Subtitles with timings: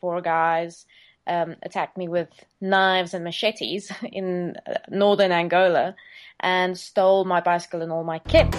[0.00, 0.86] four guys
[1.26, 2.28] um, attacked me with
[2.60, 5.94] knives and machetes in uh, northern Angola
[6.40, 8.54] and stole my bicycle and all my kit.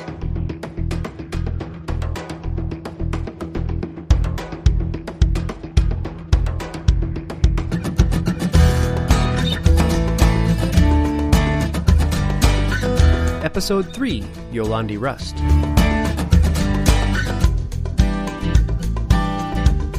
[13.44, 15.87] Episode 3 Jolandie Rust.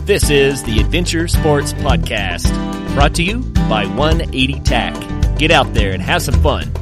[0.09, 2.49] This is the Adventure Sports Podcast,
[2.95, 4.95] brought to you by 180 TAC.
[5.37, 6.73] Get out there and have some fun.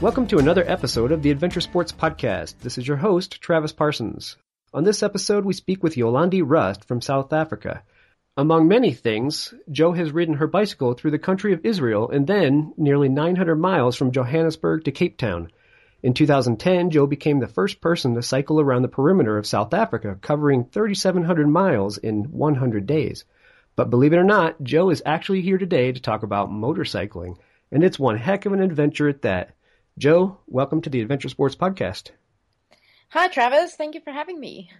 [0.00, 2.58] Welcome to another episode of the Adventure Sports Podcast.
[2.62, 4.36] This is your host, Travis Parsons.
[4.72, 7.84] On this episode, we speak with Jolandie Rust from South Africa.
[8.36, 12.74] Among many things, Jo has ridden her bicycle through the country of Israel and then
[12.76, 15.52] nearly 900 miles from Johannesburg to Cape Town.
[16.02, 20.18] In 2010, Jo became the first person to cycle around the perimeter of South Africa,
[20.20, 23.24] covering 3,700 miles in 100 days.
[23.76, 27.36] But believe it or not, Jo is actually here today to talk about motorcycling,
[27.70, 29.54] and it's one heck of an adventure at that.
[29.96, 32.10] Jo, welcome to the Adventure Sports Podcast.
[33.10, 33.76] Hi, Travis.
[33.76, 34.70] Thank you for having me.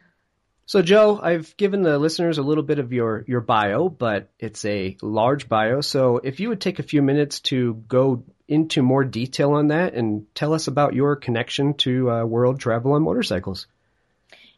[0.66, 4.64] So, Jo, I've given the listeners a little bit of your, your bio, but it's
[4.64, 5.82] a large bio.
[5.82, 9.94] So, if you would take a few minutes to go into more detail on that
[9.94, 13.66] and tell us about your connection to uh, world travel on motorcycles.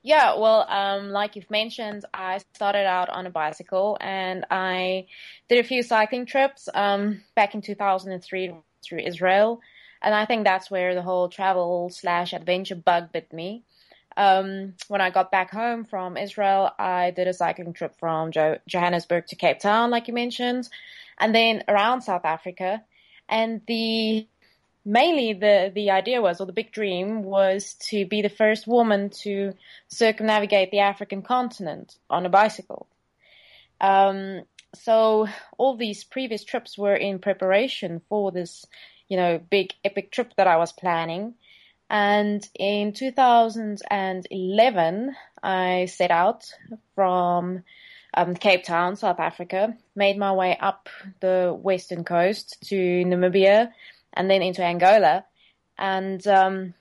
[0.02, 5.06] Yeah, well, um, like you've mentioned, I started out on a bicycle and I
[5.48, 9.60] did a few cycling trips um, back in 2003 through Israel.
[10.00, 13.64] And I think that's where the whole travel slash adventure bug bit me.
[14.16, 18.58] Um, when I got back home from Israel, I did a cycling trip from jo-
[18.66, 20.68] Johannesburg to Cape Town, like you mentioned,
[21.18, 22.82] and then around South Africa.
[23.28, 24.26] And the
[24.84, 29.10] mainly the the idea was, or the big dream was, to be the first woman
[29.10, 29.52] to
[29.88, 32.86] circumnavigate the African continent on a bicycle.
[33.80, 34.42] Um,
[34.74, 35.26] so
[35.58, 38.64] all these previous trips were in preparation for this
[39.08, 41.34] you know, big epic trip that I was planning.
[41.88, 46.52] And in 2011, I set out
[46.94, 47.62] from
[48.14, 50.88] um, Cape Town, South Africa, made my way up
[51.20, 53.70] the western coast to Namibia
[54.12, 55.24] and then into Angola,
[55.78, 56.74] and um,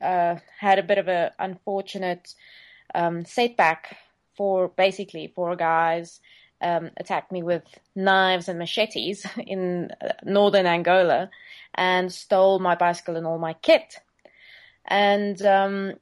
[0.00, 2.34] uh, had a bit of an unfortunate
[2.94, 3.96] um, setback
[4.36, 6.20] for basically four guys
[6.60, 7.62] um, attacked me with
[7.94, 11.30] knives and machetes in uh, northern Angola
[11.74, 14.00] and stole my bicycle and all my kit.
[14.90, 15.94] And um,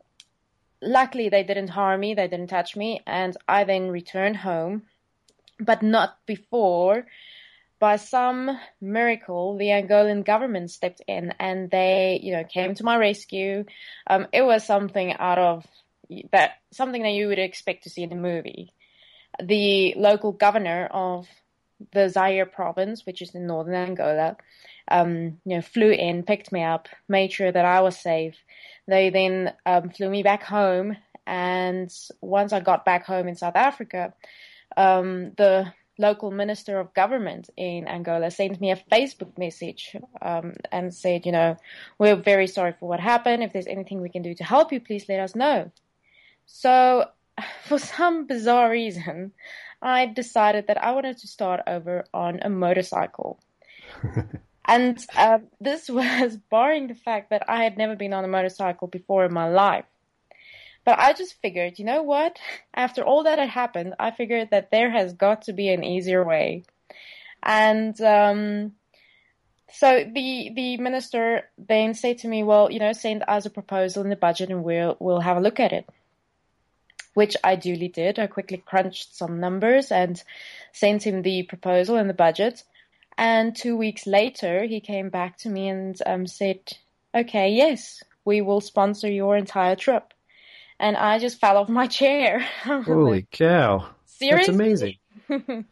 [0.82, 4.82] luckily, they didn't harm me, they didn't touch me, and I then returned home,
[5.60, 7.06] but not before.
[7.78, 12.96] By some miracle, the Angolan government stepped in and they, you know, came to my
[12.96, 13.66] rescue.
[14.08, 15.64] Um, it was something out of
[16.32, 18.72] that, something that you would expect to see in a movie
[19.42, 21.28] the local governor of
[21.92, 24.36] the Zaire province, which is in northern Angola,
[24.90, 28.36] um, you know, flew in, picked me up, made sure that I was safe.
[28.86, 33.56] They then um, flew me back home, and once I got back home in South
[33.56, 34.14] Africa,
[34.76, 40.94] um, the local minister of government in Angola sent me a Facebook message um, and
[40.94, 41.56] said, you know,
[41.98, 43.42] we're very sorry for what happened.
[43.42, 45.70] If there's anything we can do to help you, please let us know.
[46.46, 47.06] So
[47.64, 49.32] for some bizarre reason,
[49.82, 53.40] I decided that I wanted to start over on a motorcycle.
[54.68, 58.86] and uh, this was barring the fact that I had never been on a motorcycle
[58.86, 59.86] before in my life.
[60.84, 62.38] But I just figured, you know what?
[62.74, 66.22] After all that had happened, I figured that there has got to be an easier
[66.22, 66.62] way.
[67.42, 68.72] And um,
[69.72, 74.02] so the the minister then said to me, "Well, you know, send us a proposal
[74.02, 75.88] in the budget, and we'll we'll have a look at it."
[77.18, 78.20] which I duly did.
[78.20, 80.22] I quickly crunched some numbers and
[80.72, 82.62] sent him the proposal and the budget.
[83.18, 86.60] And two weeks later, he came back to me and um, said,
[87.12, 90.14] okay, yes, we will sponsor your entire trip.
[90.78, 92.38] And I just fell off my chair.
[92.62, 93.88] Holy cow.
[94.06, 94.36] Seriously?
[94.36, 94.94] That's amazing.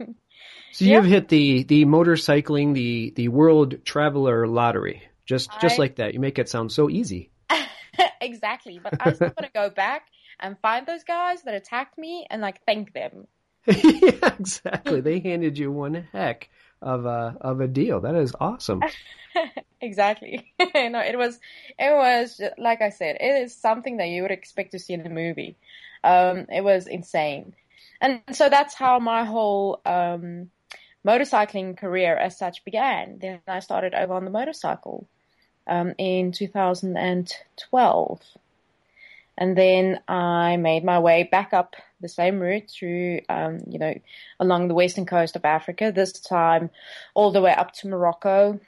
[0.73, 5.05] so you've hit the, the motorcycling, the, the world traveler lottery.
[5.25, 5.61] Just, I...
[5.61, 6.15] just like that.
[6.15, 7.31] You make it sound so easy.
[8.21, 8.81] exactly.
[8.83, 10.09] But I still want to go back
[10.41, 13.29] and find those guys that attacked me and like thank them.
[13.69, 15.01] yeah, exactly.
[15.01, 16.51] They handed you one heck
[16.87, 18.01] of a of a deal.
[18.01, 18.83] That is awesome.
[19.81, 20.53] exactly.
[20.59, 21.39] no, it was
[21.79, 25.05] it was like I said, it is something that you would expect to see in
[25.05, 25.57] a movie.
[26.05, 27.55] Um, it was insane,
[28.01, 30.51] and so that's how my whole um,
[31.05, 33.19] motorcycling career as such began.
[33.19, 35.09] Then I started over on the motorcycle
[35.67, 38.21] um, in 2012.
[39.39, 43.95] And then I made my way back up the same route through, um, you know,
[44.41, 46.71] along the western coast of Africa, this time
[47.15, 48.61] all the way up to Morocco.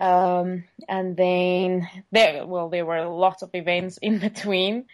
[0.00, 4.86] Um, and then there, well, there were lots of events in between.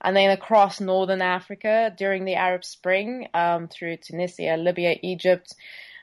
[0.00, 5.54] And then across northern Africa during the Arab Spring, um, through Tunisia, Libya, Egypt,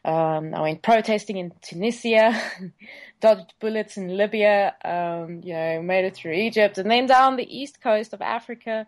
[0.05, 2.39] um, I went protesting in Tunisia,
[3.21, 7.57] dodged bullets in Libya, um, you know, made it through Egypt, and then down the
[7.57, 8.85] east coast of Africa.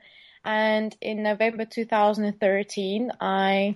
[0.48, 3.76] And in November 2013, I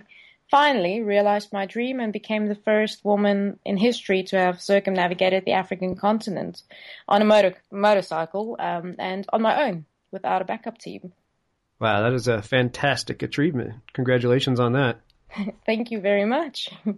[0.50, 5.52] finally realized my dream and became the first woman in history to have circumnavigated the
[5.52, 6.62] African continent
[7.06, 11.12] on a motor- motorcycle um, and on my own without a backup team.
[11.78, 13.74] Wow, that is a fantastic achievement.
[13.92, 15.00] Congratulations on that.
[15.66, 16.70] Thank you very much.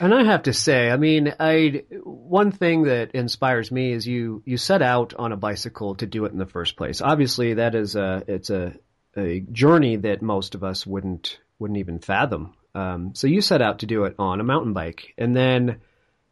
[0.00, 4.42] And I have to say, I mean, I one thing that inspires me is you
[4.44, 7.00] you set out on a bicycle to do it in the first place.
[7.00, 8.74] Obviously, that is a it's a
[9.16, 12.54] a journey that most of us wouldn't wouldn't even fathom.
[12.74, 15.80] Um, so you set out to do it on a mountain bike, and then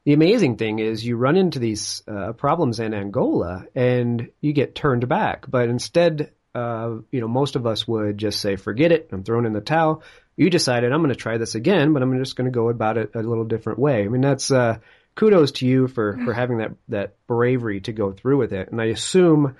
[0.04, 4.74] the amazing thing is you run into these uh, problems in Angola and you get
[4.74, 5.44] turned back.
[5.48, 9.46] But instead, uh, you know, most of us would just say, "Forget it, I'm throwing
[9.46, 10.02] in the towel."
[10.40, 12.96] you decided I'm going to try this again, but I'm just going to go about
[12.96, 14.04] it a little different way.
[14.04, 14.78] I mean, that's uh,
[15.14, 18.70] kudos to you for for having that that bravery to go through with it.
[18.70, 19.56] And I assume,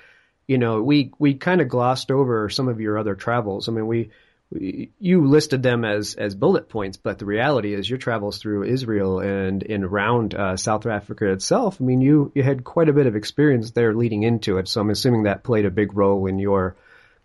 [0.50, 3.68] you know, we we kind of glossed over some of your other travels.
[3.68, 4.10] I mean, we,
[4.50, 8.64] we you listed them as as bullet points, but the reality is your travels through
[8.64, 11.76] Israel and in around uh, South Africa itself.
[11.80, 14.80] I mean, you you had quite a bit of experience there leading into it, so
[14.80, 16.74] I'm assuming that played a big role in your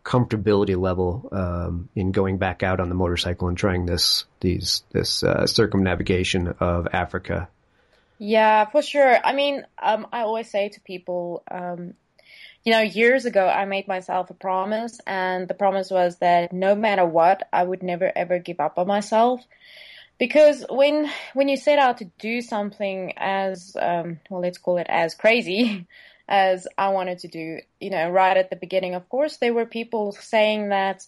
[0.04, 5.24] comfortability level um, in going back out on the motorcycle and trying this these this
[5.24, 7.50] uh, circumnavigation of Africa?
[8.20, 9.18] Yeah, for sure.
[9.26, 11.96] I mean, um, I always say to people, um,
[12.66, 16.76] you know, years ago I made myself a promise, and the promise was that no
[16.76, 19.46] matter what, I would never ever give up on myself.
[20.18, 24.88] Because when when you set out to do something as um, well, let's call it
[24.90, 25.88] as crazy,
[26.28, 27.60] as I wanted to do.
[27.80, 31.06] You know, right at the beginning, of course, there were people saying that,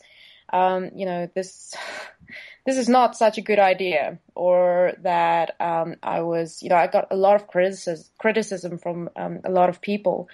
[0.54, 1.74] um, you know, this
[2.68, 6.86] this is not such a good idea, or that um, I was, you know, I
[6.86, 10.28] got a lot of criticism criticism from um, a lot of people.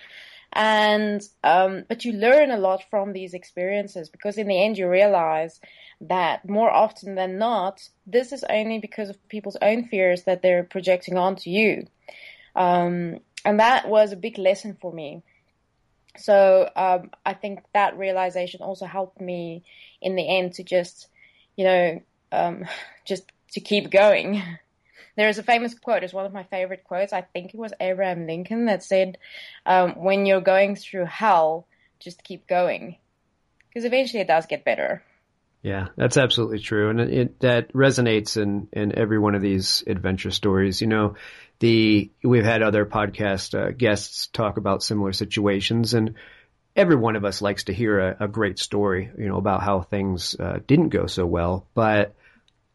[0.55, 4.87] And um, but you learn a lot from these experiences because in the end you
[4.87, 5.59] realize
[6.01, 10.63] that more often than not, this is only because of people's own fears that they're
[10.63, 11.87] projecting onto you.
[12.55, 15.23] Um, and that was a big lesson for me.
[16.17, 19.63] So um, I think that realization also helped me
[20.01, 21.07] in the end to just,
[21.55, 22.01] you know,
[22.31, 22.65] um,
[23.05, 23.23] just
[23.53, 24.41] to keep going.
[25.15, 27.13] There is a famous quote, it's one of my favorite quotes.
[27.13, 29.17] I think it was Abraham Lincoln that said,
[29.65, 31.67] um, when you're going through hell,
[31.99, 32.97] just keep going.
[33.69, 35.03] Because eventually it does get better.
[35.63, 36.89] Yeah, that's absolutely true.
[36.89, 40.81] And it, it, that resonates in, in every one of these adventure stories.
[40.81, 41.15] You know,
[41.59, 46.15] the we've had other podcast uh, guests talk about similar situations, and
[46.75, 49.81] every one of us likes to hear a, a great story, you know, about how
[49.81, 51.65] things uh, didn't go so well.
[51.73, 52.13] But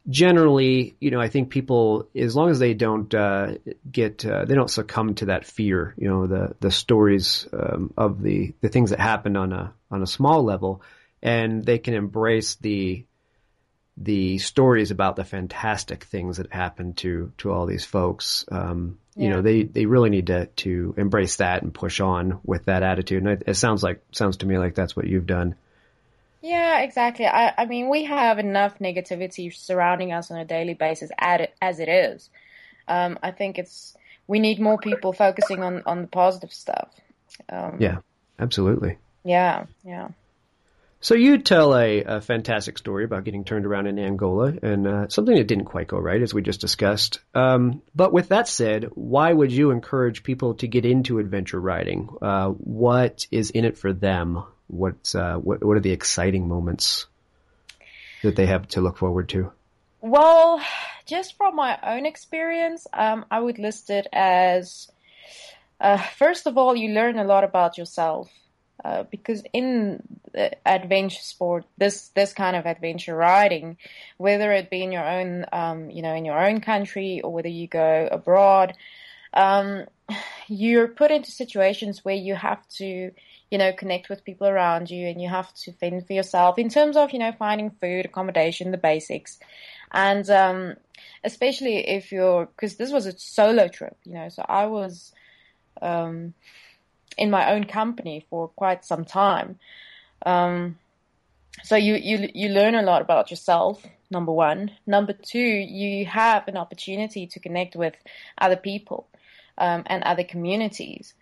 [0.09, 3.55] generally, you know, I think people, as long as they don't uh,
[3.91, 8.23] get, uh, they don't succumb to that fear, you know, the the stories um, of
[8.23, 10.83] the the things that happened on a on a small level,
[11.23, 13.05] and they can embrace the
[14.01, 18.45] the stories about the fantastic things that happened to to all these folks.
[18.51, 19.25] Um, yeah.
[19.25, 22.83] You know, they they really need to to embrace that and push on with that
[22.83, 23.25] attitude.
[23.25, 25.57] And it, it, sounds like sounds to me like that's what you've done.
[26.41, 27.27] Yeah, exactly.
[27.27, 31.89] I I mean, we have enough negativity surrounding us on a daily basis as it
[31.89, 32.31] is.
[32.87, 36.91] Um, I think it's we need more people focusing on on the positive stuff.
[37.49, 37.99] Um, yeah,
[38.39, 38.99] absolutely.
[39.25, 40.09] Yeah, yeah.
[41.01, 45.09] So you tell a, a, fantastic story about getting turned around in Angola and uh,
[45.09, 47.21] something that didn't quite go right, as we just discussed.
[47.37, 52.09] Um, but with that said, why would you encourage people to get into adventure riding?
[52.21, 54.43] Uh, what is in it for them?
[54.69, 57.07] What's uh, what, what are the exciting moments
[58.23, 59.53] that they have to look forward to?
[60.01, 60.63] Well,
[61.07, 64.89] just from my own experience, um, I would list it as
[65.81, 68.31] uh, first of all, you learn a lot about yourself.
[68.85, 70.01] Uh, because in
[70.65, 73.77] adventure sport, this this kind of adventure riding,
[74.19, 77.49] whether it be in your own, um, you know, in your own country or whether
[77.49, 78.75] you go abroad,
[79.35, 79.85] um,
[80.49, 83.11] you're put into situations where you have to,
[83.51, 86.69] you know, connect with people around you and you have to fend for yourself in
[86.69, 89.39] terms of, you know, finding food, accommodation, the basics.
[89.93, 90.75] And, um,
[91.25, 95.13] especially if you're, cause this was a solo trip, you know, so I was,
[95.83, 96.35] um,
[97.17, 99.59] in my own company for quite some time.
[100.25, 100.79] Um,
[101.65, 104.71] so you, you, you learn a lot about yourself, number one.
[104.87, 107.95] Number two, you have an opportunity to connect with
[108.39, 109.09] other people,
[109.59, 111.13] um, and other communities.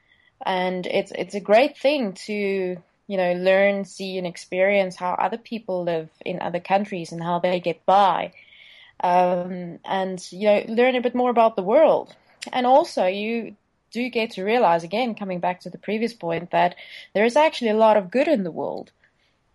[0.44, 2.76] And it's, it's a great thing to,
[3.06, 7.38] you know, learn, see and experience how other people live in other countries and how
[7.38, 8.32] they get by.
[9.00, 12.14] Um, and, you know, learn a bit more about the world.
[12.52, 13.56] And also you
[13.90, 16.74] do get to realize again, coming back to the previous point, that
[17.14, 18.90] there is actually a lot of good in the world.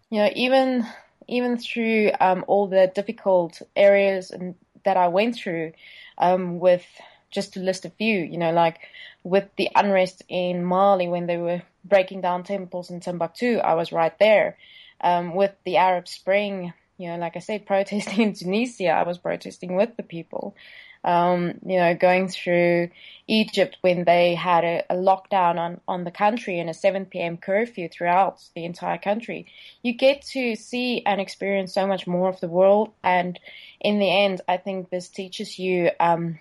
[0.10, 0.86] You know, even
[1.28, 5.74] even through um, all the difficult areas and that I went through,
[6.18, 6.86] um, with
[7.32, 8.80] just to list a few, you know, like
[9.24, 13.92] with the unrest in Mali when they were breaking down temples in Timbuktu, I was
[13.92, 14.58] right there.
[15.04, 19.18] Um, with the Arab Spring, you know, like I said, protesting in Tunisia, I was
[19.18, 20.56] protesting with the people
[21.04, 22.90] um, you know, going through
[23.28, 27.38] Egypt when they had a, a, lockdown on, on the country and a 7 p.m.
[27.38, 29.48] curfew throughout the entire country,
[29.82, 32.92] you get to see and experience so much more of the world.
[33.04, 33.40] And
[33.80, 36.40] in the end, I think this teaches you um,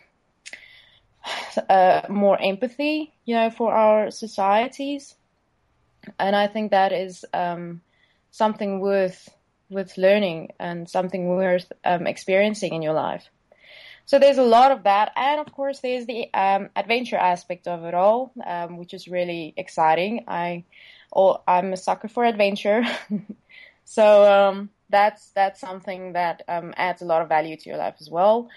[1.69, 5.15] uh, more empathy, you know, for our societies.
[6.19, 7.83] And I think that is um,
[8.31, 9.29] something worth
[9.69, 13.31] worth learning and something worth um, experiencing in your life.
[14.05, 17.85] So there's a lot of that, and of course there's the um, adventure aspect of
[17.85, 20.25] it all, um, which is really exciting.
[20.27, 20.65] I,
[21.15, 22.83] oh, I'm a sucker for adventure,
[23.85, 27.95] so um, that's that's something that um, adds a lot of value to your life
[28.01, 28.49] as well.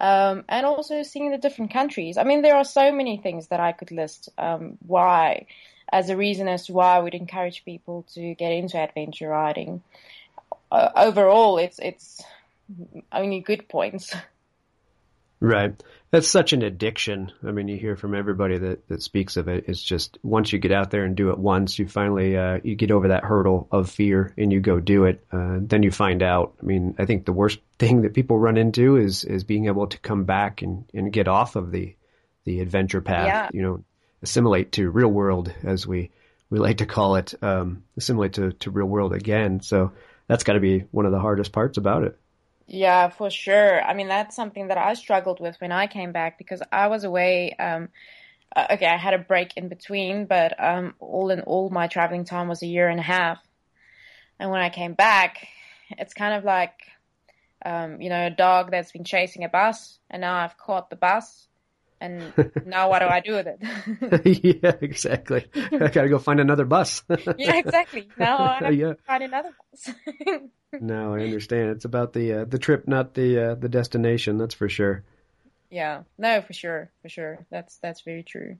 [0.00, 2.16] Um, and also seeing the different countries.
[2.16, 5.46] I mean, there are so many things that I could list um, why,
[5.92, 9.82] as a reason as to why I would encourage people to get into adventure riding.
[10.70, 12.22] Uh, overall, it's it's
[13.12, 14.14] only good points.
[15.40, 15.82] Right.
[16.12, 17.32] That's such an addiction.
[17.42, 19.64] I mean, you hear from everybody that, that speaks of it.
[19.66, 22.74] It's just once you get out there and do it once, you finally, uh, you
[22.74, 25.24] get over that hurdle of fear and you go do it.
[25.32, 26.52] Uh, then you find out.
[26.62, 29.86] I mean, I think the worst thing that people run into is, is being able
[29.86, 31.96] to come back and, and get off of the,
[32.44, 33.48] the adventure path, yeah.
[33.54, 33.82] you know,
[34.22, 36.10] assimilate to real world as we,
[36.50, 39.62] we like to call it, um, assimilate to, to real world again.
[39.62, 39.92] So
[40.26, 42.18] that's got to be one of the hardest parts about it.
[42.72, 43.82] Yeah, for sure.
[43.84, 47.04] I mean, that's something that I struggled with when I came back because I was
[47.04, 47.54] away.
[47.58, 47.90] Um,
[48.56, 52.24] uh, okay, I had a break in between, but um, all in all, my traveling
[52.24, 53.46] time was a year and a half.
[54.40, 55.46] And when I came back,
[55.90, 56.72] it's kind of like,
[57.62, 60.96] um, you know, a dog that's been chasing a bus, and now I've caught the
[60.96, 61.48] bus,
[62.02, 64.42] and now what do I do with it?
[64.62, 65.46] yeah, exactly.
[65.54, 67.02] I gotta go find another bus.
[67.38, 68.08] yeah, exactly.
[68.18, 68.88] Now I have yeah.
[68.88, 69.94] to find another bus.
[70.80, 71.70] no, I understand.
[71.70, 74.38] It's about the uh, the trip, not the uh, the destination.
[74.38, 75.04] That's for sure.
[75.70, 76.02] Yeah.
[76.18, 77.46] No, for sure, for sure.
[77.50, 78.58] That's that's very true.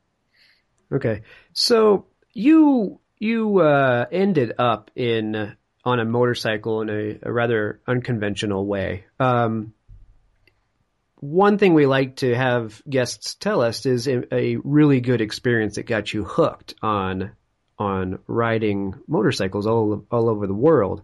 [0.93, 1.23] Okay,
[1.53, 8.65] so you you uh, ended up in on a motorcycle in a, a rather unconventional
[8.67, 9.05] way.
[9.19, 9.75] Um,
[11.23, 15.77] one thing we like to have guests tell us is a, a, really good experience
[15.77, 17.31] that got you hooked on
[17.79, 21.03] on riding motorcycles all all over the world.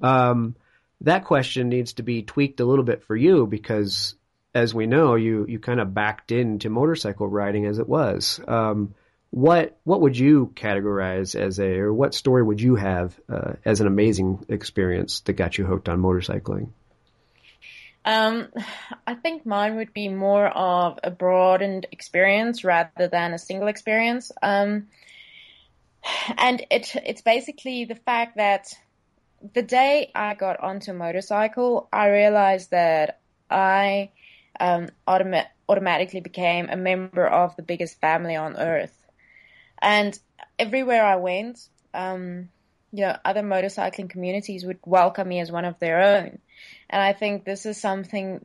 [0.00, 0.54] Um,
[1.00, 4.14] that question needs to be tweaked a little bit for you because,
[4.54, 8.38] as we know, you you kind of backed into motorcycle riding as it was.
[8.46, 8.94] Um,
[9.30, 13.80] what what would you categorize as a or what story would you have uh, as
[13.80, 16.68] an amazing experience that got you hooked on motorcycling?
[18.06, 18.48] Um,
[19.04, 24.30] I think mine would be more of a broadened experience rather than a single experience.
[24.40, 24.86] Um,
[26.38, 28.72] and it it's basically the fact that
[29.54, 33.20] the day I got onto a motorcycle, I realized that
[33.50, 34.10] I
[34.60, 38.94] um, automa- automatically became a member of the biggest family on earth.
[39.82, 40.18] And
[40.60, 42.50] everywhere I went, um,
[42.92, 46.38] you know, other motorcycling communities would welcome me as one of their own.
[46.90, 48.44] And I think this is something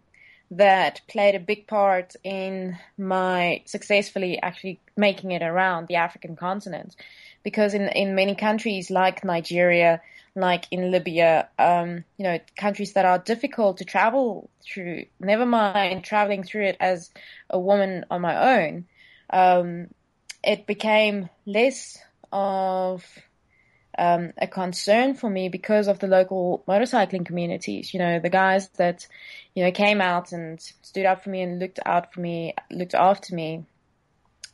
[0.52, 6.96] that played a big part in my successfully actually making it around the African continent.
[7.44, 10.02] Because in, in many countries like Nigeria,
[10.36, 16.04] like in Libya, um, you know, countries that are difficult to travel through, never mind
[16.04, 17.10] traveling through it as
[17.50, 18.86] a woman on my own,
[19.30, 19.88] um,
[20.44, 21.98] it became less
[22.32, 23.06] of
[23.98, 27.94] um, a concern for me because of the local motorcycling communities.
[27.94, 29.08] You know, the guys that,
[29.54, 32.96] you know, came out and stood up for me and looked out for me, looked
[32.96, 33.66] after me.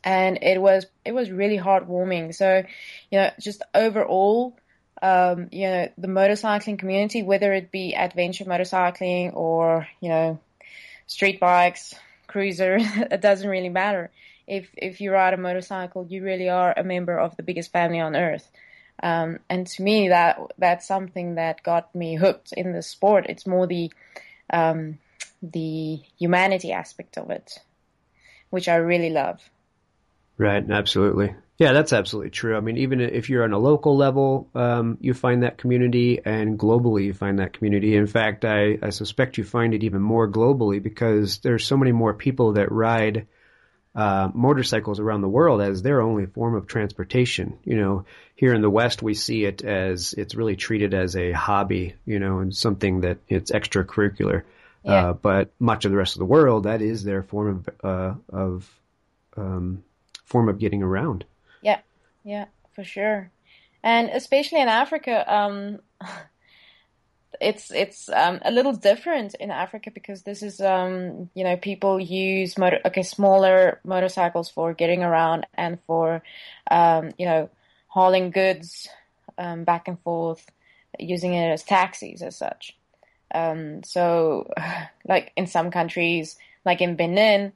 [0.04, 2.34] And it was, it was really heartwarming.
[2.34, 2.62] So,
[3.10, 4.56] you know, just overall,
[5.02, 10.40] um, you know, the motorcycling community, whether it be adventure motorcycling or, you know,
[11.06, 11.94] street bikes,
[12.26, 14.10] cruiser, it doesn't really matter.
[14.46, 18.00] If, if you ride a motorcycle, you really are a member of the biggest family
[18.00, 18.50] on earth.
[19.02, 23.26] Um, and to me, that, that's something that got me hooked in the sport.
[23.28, 23.92] It's more the,
[24.50, 24.98] um,
[25.42, 27.58] the humanity aspect of it,
[28.50, 29.40] which I really love.
[30.36, 31.34] Right, absolutely.
[31.58, 32.56] Yeah, that's absolutely true.
[32.56, 36.56] I mean, even if you're on a local level, um, you find that community, and
[36.56, 37.96] globally, you find that community.
[37.96, 41.90] In fact, I, I suspect you find it even more globally because there's so many
[41.90, 43.26] more people that ride
[43.98, 47.58] uh, motorcycles around the world as their only form of transportation.
[47.64, 48.04] You know,
[48.36, 52.20] here in the West, we see it as it's really treated as a hobby, you
[52.20, 54.44] know, and something that it's extracurricular.
[54.84, 55.08] Yeah.
[55.08, 58.14] Uh, but much of the rest of the world, that is their form of uh,
[58.28, 58.70] of
[59.36, 59.82] um,
[60.26, 61.24] form of getting around.
[61.60, 61.80] Yeah,
[62.22, 62.44] yeah,
[62.76, 63.32] for sure,
[63.82, 65.80] and especially in Africa, um,
[67.40, 72.00] it's it's um, a little different in Africa because this is um, you know people
[72.00, 76.22] use motor okay smaller motorcycles for getting around and for
[76.70, 77.50] um, you know
[77.86, 78.88] hauling goods
[79.36, 80.44] um, back and forth
[80.98, 82.76] using it as taxis as such.
[83.34, 84.50] Um, so
[85.06, 87.52] like in some countries like in Benin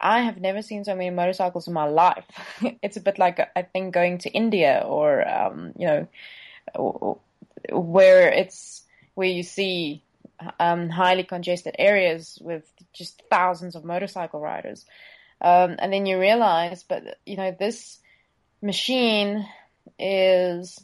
[0.00, 2.26] I have never seen so many motorcycles in my life.
[2.82, 7.20] it's a bit like I think going to India or um, you know
[7.70, 8.82] where it's
[9.16, 10.02] where you see
[10.60, 14.86] um, highly congested areas with just thousands of motorcycle riders,
[15.40, 17.98] um, and then you realize, but you know this
[18.62, 19.46] machine
[19.98, 20.80] is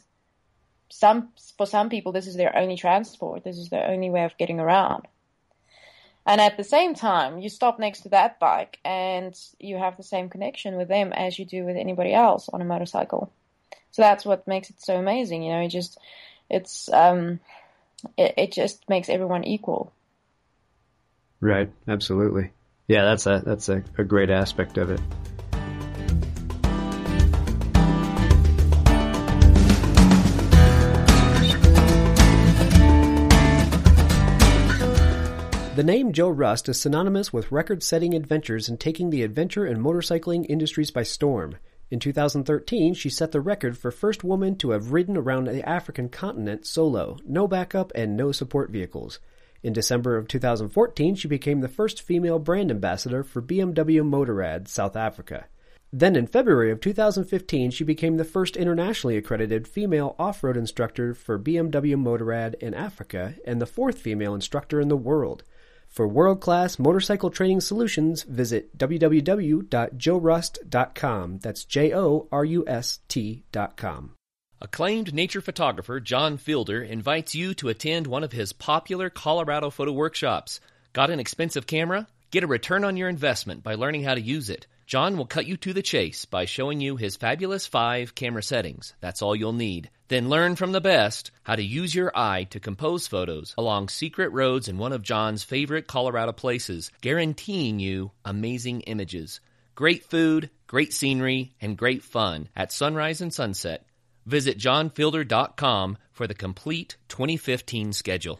[0.89, 3.43] some for some people this is their only transport.
[3.43, 5.07] This is their only way of getting around.
[6.25, 10.03] And at the same time, you stop next to that bike and you have the
[10.03, 13.31] same connection with them as you do with anybody else on a motorcycle.
[13.91, 15.43] So that's what makes it so amazing.
[15.43, 15.97] You know, it just,
[16.49, 17.41] it's, um,
[18.17, 19.93] it, it just makes everyone equal.
[21.39, 21.71] Right.
[21.87, 22.51] Absolutely.
[22.87, 25.01] Yeah, that's a, that's a, a great aspect of it.
[35.75, 40.45] The name Jo Rust is synonymous with record-setting adventures and taking the adventure and motorcycling
[40.47, 41.55] industries by storm.
[41.91, 46.09] In 2013, she set the record for first woman to have ridden around the African
[46.09, 49.19] continent solo, no backup and no support vehicles.
[49.61, 54.95] In December of 2014, she became the first female brand ambassador for BMW Motorrad South
[54.95, 55.45] Africa.
[55.95, 61.37] Then in February of 2015, she became the first internationally accredited female off-road instructor for
[61.37, 65.43] BMW Motorrad in Africa and the fourth female instructor in the world.
[65.93, 71.37] For world-class motorcycle training solutions, visit www.jorust.com.
[71.37, 72.31] That's J-O-R-U-S-T.com.
[74.59, 79.91] Acclaimed nature photographer John Fielder invites you to attend one of his popular Colorado photo
[79.91, 80.59] workshops.
[80.93, 82.07] Got an expensive camera?
[82.31, 84.65] Get a return on your investment by learning how to use it.
[84.93, 88.93] John will cut you to the chase by showing you his fabulous five camera settings.
[89.01, 89.89] That's all you'll need.
[90.07, 94.31] Then learn from the best how to use your eye to compose photos along secret
[94.33, 99.41] roads in one of John's favorite Colorado places, guaranteeing you amazing images.
[99.73, 103.87] Great food, great scenery, and great fun at sunrise and sunset.
[104.27, 108.39] Visit johnfielder.com for the complete 2015 schedule.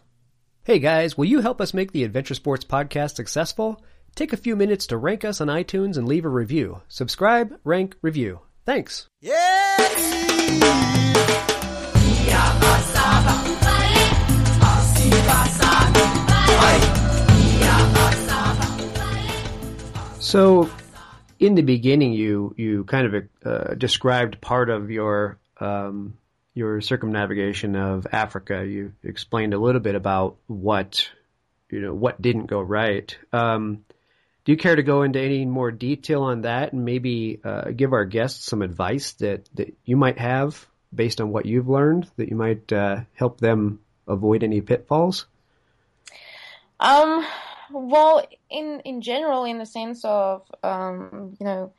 [0.65, 3.83] Hey guys, will you help us make the Adventure Sports Podcast successful?
[4.15, 6.81] Take a few minutes to rank us on iTunes and leave a review.
[6.87, 8.41] Subscribe, rank, review.
[8.63, 9.07] Thanks.
[20.19, 20.69] So,
[21.39, 26.17] in the beginning, you you kind of uh, described part of your um,
[26.53, 28.63] your circumnavigation of Africa.
[28.63, 31.09] You explained a little bit about what
[31.71, 33.17] you know what didn't go right.
[33.31, 33.85] Um,
[34.45, 37.93] do you care to go into any more detail on that and maybe uh, give
[37.93, 42.29] our guests some advice that, that you might have based on what you've learned that
[42.29, 45.25] you might uh, help them avoid any pitfalls?
[46.79, 47.25] Um,
[47.71, 51.71] well, in in general, in the sense of um, you know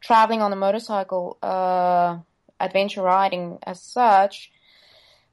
[0.00, 2.18] traveling on a motorcycle, uh,
[2.58, 4.50] adventure riding as such,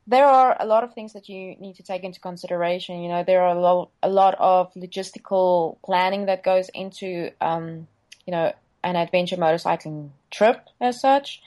[0.07, 3.01] there are a lot of things that you need to take into consideration.
[3.01, 7.87] You know, there are a lot, a lot of logistical planning that goes into, um,
[8.25, 11.41] you know, an adventure motorcycling trip as such.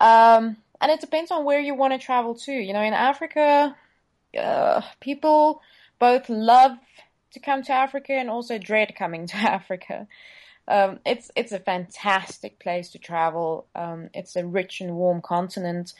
[0.00, 2.52] Um, and it depends on where you want to travel to.
[2.52, 3.74] You know, in Africa,
[4.38, 5.62] uh, people
[5.98, 6.72] both love
[7.32, 10.06] to come to Africa and also dread coming to Africa.
[10.68, 13.66] Um, it's it's a fantastic place to travel.
[13.74, 15.92] Um, it's a rich and warm continent,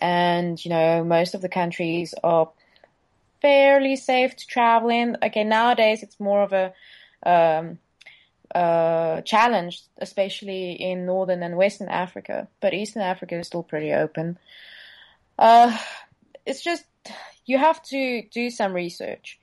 [0.00, 2.50] and you know most of the countries are
[3.42, 5.16] fairly safe to travel in.
[5.22, 6.72] Okay, nowadays it's more of a
[7.26, 7.78] um,
[8.54, 14.38] uh, challenge, especially in northern and western Africa, but eastern Africa is still pretty open.
[15.38, 15.76] Uh,
[16.46, 16.84] it's just
[17.46, 19.38] you have to do some research.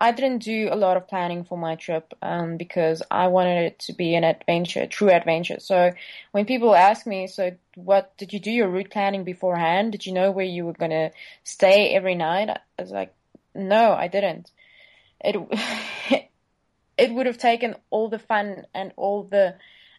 [0.00, 3.78] I didn't do a lot of planning for my trip um, because I wanted it
[3.80, 5.58] to be an adventure, true adventure.
[5.58, 5.92] So
[6.30, 9.90] when people ask me, so what did you do your route planning beforehand?
[9.90, 11.10] Did you know where you were going to
[11.42, 12.48] stay every night?
[12.48, 13.12] I was like,
[13.56, 14.52] no, I didn't.
[15.20, 15.36] It
[16.98, 19.56] it would have taken all the fun and all the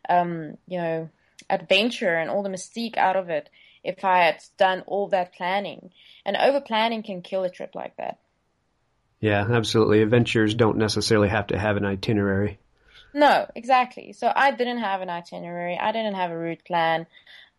[0.08, 1.10] um, you know
[1.50, 3.50] adventure and all the mystique out of it
[3.84, 5.92] if I had done all that planning.
[6.26, 8.20] And over planning can kill a trip like that.
[9.20, 10.02] Yeah, absolutely.
[10.02, 12.58] Adventures don't necessarily have to have an itinerary.
[13.14, 14.14] No, exactly.
[14.14, 15.78] So I didn't have an itinerary.
[15.78, 17.08] I didn't have a route plan.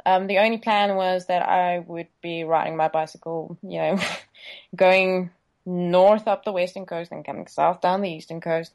[0.07, 3.99] Um, the only plan was that I would be riding my bicycle, you know,
[4.77, 5.31] going
[5.67, 8.73] north up the western coast and coming south down the eastern coast.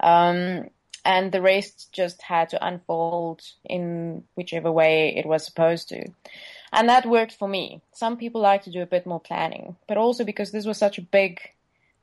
[0.00, 0.70] Um,
[1.04, 6.06] and the rest just had to unfold in whichever way it was supposed to.
[6.72, 7.82] And that worked for me.
[7.92, 10.98] Some people like to do a bit more planning, but also because this was such
[10.98, 11.40] a big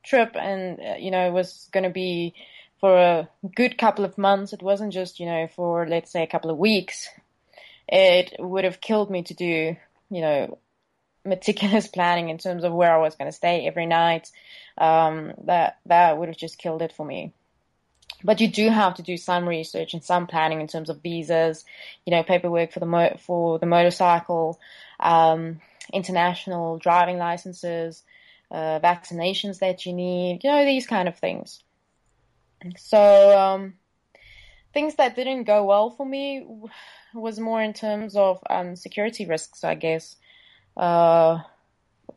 [0.04, 2.34] trip and, uh, you know, it was going to be
[2.80, 4.54] for a good couple of months.
[4.54, 7.08] It wasn't just, you know, for let's say a couple of weeks.
[7.88, 9.76] It would have killed me to do,
[10.10, 10.58] you know,
[11.26, 14.32] meticulous planning in terms of where I was going to stay every night.
[14.78, 17.34] Um, that, that would have just killed it for me.
[18.24, 21.66] But you do have to do some research and some planning in terms of visas,
[22.06, 24.60] you know, paperwork for the mo- for the motorcycle,
[25.00, 25.60] um,
[25.92, 28.04] international driving licenses,
[28.52, 31.64] uh, vaccinations that you need, you know, these kind of things.
[32.78, 33.74] So, um,
[34.74, 36.46] things that didn't go well for me
[37.14, 40.16] was more in terms of um, security risks, I guess.
[40.78, 41.40] Uh,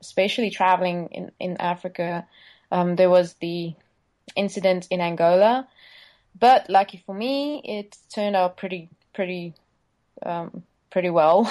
[0.04, 2.26] especially traveling in, in Africa.
[2.70, 3.74] Um, there was the
[4.36, 5.66] incident in Angola,
[6.38, 9.54] but lucky for me, it turned out pretty, pretty,
[10.22, 11.50] um, pretty well.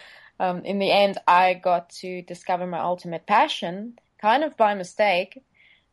[0.40, 5.42] um, in the end, I got to discover my ultimate passion, kind of by mistake.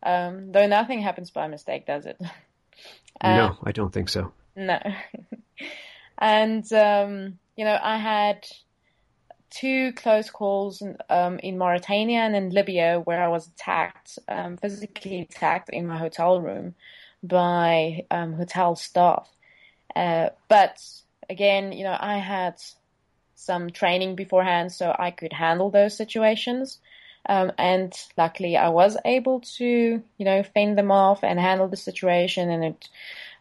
[0.02, 2.18] Um, though nothing happens by mistake, does it?
[3.24, 4.32] no, I don't think so.
[4.56, 4.80] No.
[6.18, 8.48] and, um, you know, I had
[9.50, 14.58] two close calls in, um, in Mauritania and in Libya where I was attacked, um,
[14.58, 16.76] physically attacked in my hotel room
[17.24, 19.28] by um, hotel staff.
[19.96, 20.80] Uh, but
[21.30, 22.56] again, you know, I had
[23.36, 26.80] some training beforehand, so I could handle those situations.
[27.28, 31.78] Um, and luckily, I was able to, you know, fend them off and handle the
[31.78, 32.50] situation.
[32.50, 32.90] And it,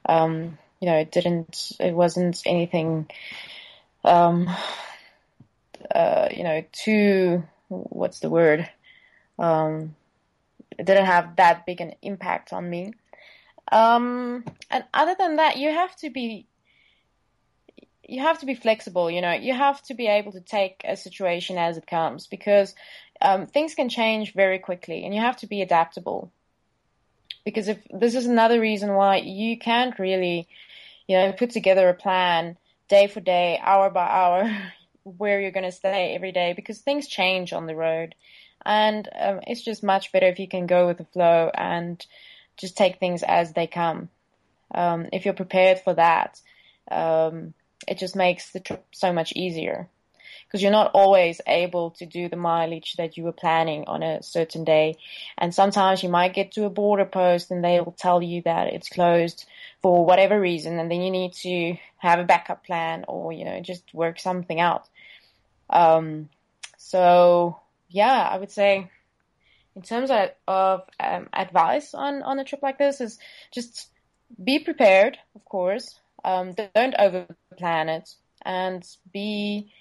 [0.07, 3.09] um, you know, it didn't, it wasn't anything,
[4.05, 4.51] um,
[5.95, 8.69] uh, you know, too, what's the word?
[9.38, 9.95] Um,
[10.79, 12.93] it didn't have that big an impact on me.
[13.71, 16.47] Um, and other than that, you have to be
[18.09, 19.11] you have to be flexible.
[19.11, 22.75] You know, you have to be able to take a situation as it comes because
[23.21, 26.33] um, things can change very quickly, and you have to be adaptable.
[27.44, 30.49] Because if this is another reason why you can't really,
[31.07, 32.57] you know, put together a plan
[32.88, 34.51] day for day, hour by hour,
[35.03, 38.14] where you're going to stay every day, because things change on the road,
[38.64, 42.05] and um, it's just much better if you can go with the flow and
[42.57, 44.09] just take things as they come.
[44.75, 46.40] Um, if you're prepared for that,
[46.90, 47.55] um,
[47.88, 49.88] it just makes the trip so much easier
[50.48, 54.22] because you're not always able to do the mileage that you were planning on a
[54.22, 54.96] certain day.
[55.37, 58.68] And sometimes you might get to a border post and they will tell you that
[58.68, 59.44] it's closed
[59.83, 60.79] for whatever reason.
[60.79, 64.59] And then you need to have a backup plan or, you know, just work something
[64.59, 64.88] out.
[65.68, 66.31] Um,
[66.79, 68.90] so yeah, I would say
[69.77, 73.18] in terms of, of um, advice on, on a trip like this is
[73.53, 73.88] just
[74.42, 75.98] be prepared, of course.
[76.24, 79.72] Um, don't overplan it and be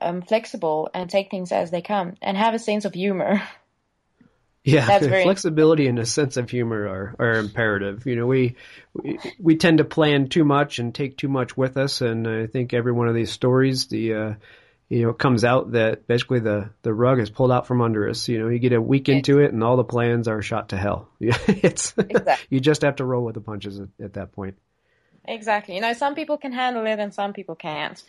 [0.00, 3.42] um, flexible and take things as they come and have a sense of humor.
[4.66, 8.06] Yeah, flexibility and a sense of humor are, are imperative.
[8.06, 8.56] You know, we,
[8.94, 12.46] we we tend to plan too much and take too much with us, and I
[12.46, 14.34] think every one of these stories, the uh,
[14.88, 18.08] you know, it comes out that basically the, the rug is pulled out from under
[18.08, 18.28] us.
[18.28, 20.76] You know, you get a week into it and all the plans are shot to
[20.76, 21.08] hell.
[21.20, 22.46] it's, exactly.
[22.50, 24.56] you just have to roll with the punches at, at that point.
[25.26, 25.74] Exactly.
[25.74, 28.02] You know, some people can handle it and some people can't.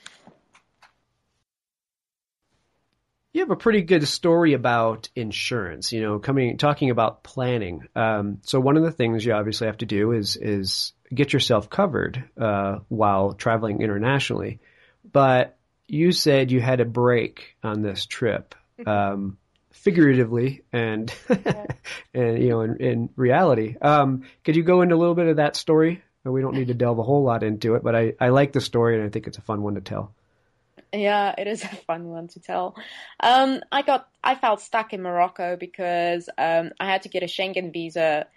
[3.34, 7.86] You have a pretty good story about insurance, you know, coming, talking about planning.
[7.96, 11.70] Um, so one of the things you obviously have to do is, is get yourself
[11.70, 14.60] covered uh, while traveling internationally.
[15.12, 19.38] But you said you had a break on this trip, um,
[19.72, 21.14] figuratively and
[22.14, 23.76] and you know in, in reality.
[23.82, 26.04] Um, could you go into a little bit of that story?
[26.32, 28.62] We don't need to delve a whole lot into it, but I, I like the
[28.62, 30.12] story and I think it's a fun one to tell.
[30.92, 32.76] Yeah, it is a fun one to tell.
[33.20, 37.28] Um, I got I felt stuck in Morocco because um, I had to get a
[37.28, 38.28] Schengen visa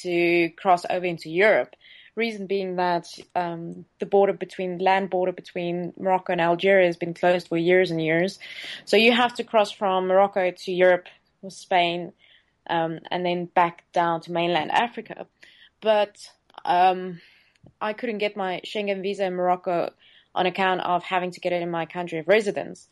[0.00, 1.74] to cross over into Europe.
[2.16, 3.06] Reason being that
[3.36, 7.92] um, the border between land border between Morocco and Algeria has been closed for years
[7.92, 8.40] and years,
[8.84, 11.06] so you have to cross from Morocco to Europe
[11.42, 12.12] or Spain,
[12.68, 15.26] um, and then back down to mainland Africa.
[15.80, 16.28] But
[16.64, 17.20] um,
[17.80, 19.90] I couldn't get my Schengen visa in Morocco
[20.34, 22.88] on account of having to get it in my country of residence.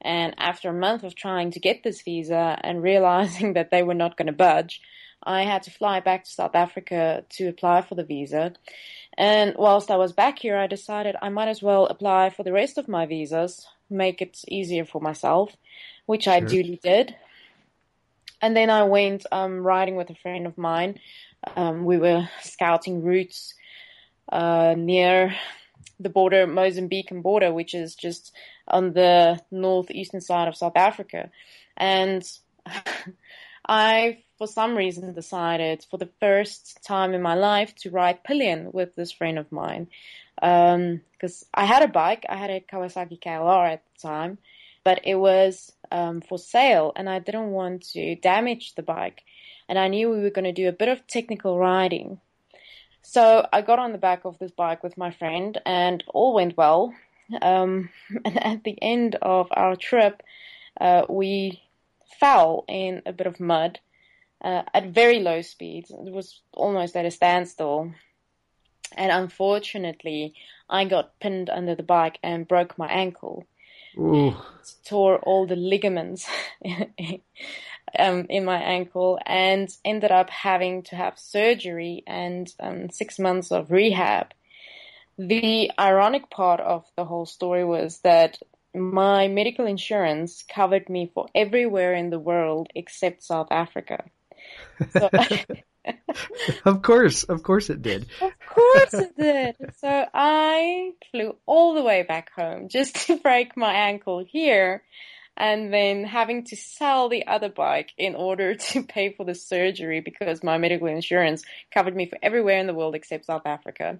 [0.00, 3.94] And after a month of trying to get this visa and realizing that they were
[3.94, 4.80] not going to budge,
[5.22, 8.54] I had to fly back to South Africa to apply for the visa.
[9.18, 12.52] And whilst I was back here, I decided I might as well apply for the
[12.52, 15.54] rest of my visas, make it easier for myself,
[16.06, 17.14] which I duly did.
[18.40, 20.98] And then I went um, riding with a friend of mine.
[21.54, 23.54] Um, we were scouting routes
[24.30, 25.34] uh, near
[25.98, 28.32] the border, Mozambican border, which is just
[28.66, 31.30] on the northeastern side of South Africa.
[31.76, 32.26] And
[33.68, 38.70] I, for some reason, decided for the first time in my life to ride pillion
[38.72, 39.88] with this friend of mine.
[40.36, 44.38] Because um, I had a bike, I had a Kawasaki KLR at the time,
[44.84, 49.22] but it was um, for sale and I didn't want to damage the bike.
[49.68, 52.20] And I knew we were going to do a bit of technical riding.
[53.02, 56.56] So I got on the back of this bike with my friend and all went
[56.56, 56.94] well.
[57.42, 57.90] Um,
[58.24, 60.22] and at the end of our trip,
[60.80, 61.62] uh, we
[62.18, 63.80] fell in a bit of mud
[64.42, 65.90] uh, at very low speeds.
[65.90, 67.92] It was almost at a standstill.
[68.96, 70.34] And unfortunately,
[70.68, 73.46] I got pinned under the bike and broke my ankle.
[73.98, 74.36] Ooh.
[74.84, 76.28] Tore all the ligaments
[77.98, 83.50] um, in my ankle and ended up having to have surgery and um, six months
[83.50, 84.32] of rehab.
[85.18, 88.38] The ironic part of the whole story was that
[88.74, 94.04] my medical insurance covered me for everywhere in the world except South Africa.
[94.92, 95.10] So,
[96.64, 98.06] of course, of course it did.
[98.20, 99.56] Of course it did.
[99.78, 104.82] So I flew all the way back home just to break my ankle here
[105.40, 110.00] and then having to sell the other bike in order to pay for the surgery
[110.00, 113.98] because my medical insurance covered me for everywhere in the world except South Africa.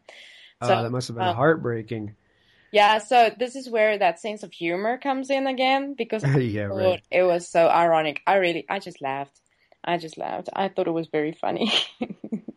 [0.63, 2.15] So, oh, that must have been uh, heartbreaking.
[2.73, 7.03] Yeah, so this is where that sense of humor comes in again because yeah, right.
[7.11, 8.21] it was so ironic.
[8.27, 9.41] I really, I just laughed.
[9.83, 10.51] I just laughed.
[10.53, 11.73] I thought it was very funny.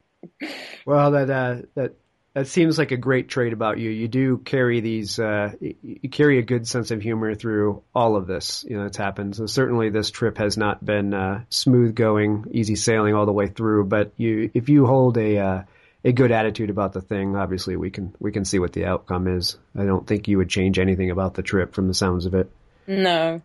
[0.86, 1.96] well, that uh, that
[2.34, 3.92] that seems like a great trait about you.
[3.92, 8.26] You do carry these, uh, you carry a good sense of humor through all of
[8.26, 8.66] this.
[8.68, 9.36] You know, it's happened.
[9.36, 13.48] So certainly this trip has not been uh, smooth going, easy sailing all the way
[13.48, 13.86] through.
[13.86, 15.64] But you, if you hold a uh,
[16.04, 19.28] a good attitude about the thing, obviously we can we can see what the outcome
[19.28, 19.58] is.
[19.76, 22.52] I don't think you would change anything about the trip from the sounds of it.
[22.88, 23.42] No,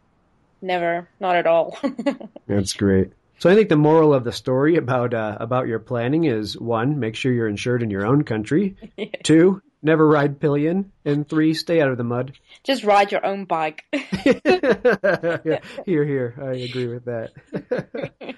[0.63, 1.79] never, not at all.
[2.47, 3.13] That's great.
[3.39, 6.99] So I think the moral of the story about uh, about your planning is one,
[6.99, 8.77] make sure you're insured in your own country.
[9.23, 12.33] Two, never ride pillion, and three, stay out of the mud.
[12.65, 13.85] Just ride your own bike.
[13.93, 17.33] yeah, here, here, I agree with that.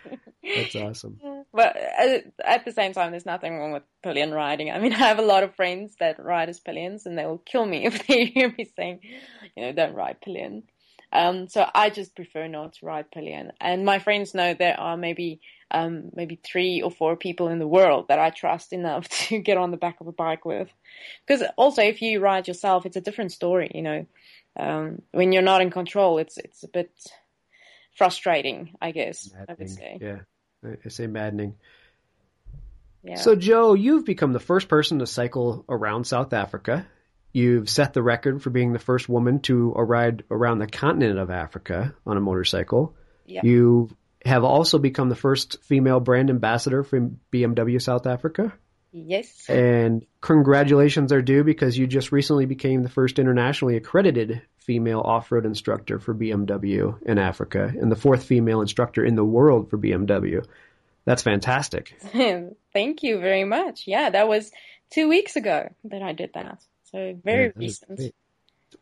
[0.57, 1.19] That's awesome.
[1.53, 4.71] But uh, at the same time, there's nothing wrong with pillion riding.
[4.71, 7.39] I mean, I have a lot of friends that ride as pillions, and they will
[7.39, 9.01] kill me if they hear me saying,
[9.57, 10.65] you know, don't ride pillion.
[11.13, 13.53] Um, so I just prefer not to ride pillion.
[13.61, 17.67] And my friends know there are maybe um, maybe three or four people in the
[17.67, 20.69] world that I trust enough to get on the back of a bike with.
[21.27, 23.71] Because also, if you ride yourself, it's a different story.
[23.75, 24.07] You know,
[24.59, 26.91] um, when you're not in control, it's it's a bit
[27.97, 28.77] frustrating.
[28.81, 29.47] I guess maddening.
[29.49, 29.99] I would say.
[30.01, 31.55] Yeah, I say maddening.
[33.03, 33.17] Yeah.
[33.17, 36.87] So, Jo, you've become the first person to cycle around South Africa.
[37.33, 41.31] You've set the record for being the first woman to ride around the continent of
[41.31, 42.95] Africa on a motorcycle.
[43.27, 43.91] You
[44.25, 48.53] have also become the first female brand ambassador for BMW South Africa.
[48.93, 49.49] Yes.
[49.49, 55.47] And congratulations are due because you just recently became the first internationally accredited female off-road
[55.47, 60.45] instructor for BMW in Africa and the fourth female instructor in the world for BMW.
[61.05, 61.97] That's fantastic.
[62.73, 63.85] Thank you very much.
[63.87, 64.51] Yeah, that was
[64.91, 66.61] two weeks ago that I did that.
[66.93, 67.97] So very yeah, recent.
[67.97, 68.15] Great.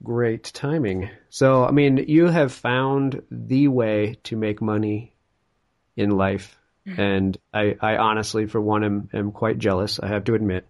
[0.02, 1.10] great timing.
[1.30, 5.14] So, I mean, you have found the way to make money
[5.96, 6.56] in life.
[6.86, 7.00] Mm-hmm.
[7.00, 10.66] And I, I honestly, for one, am, am quite jealous, I have to admit.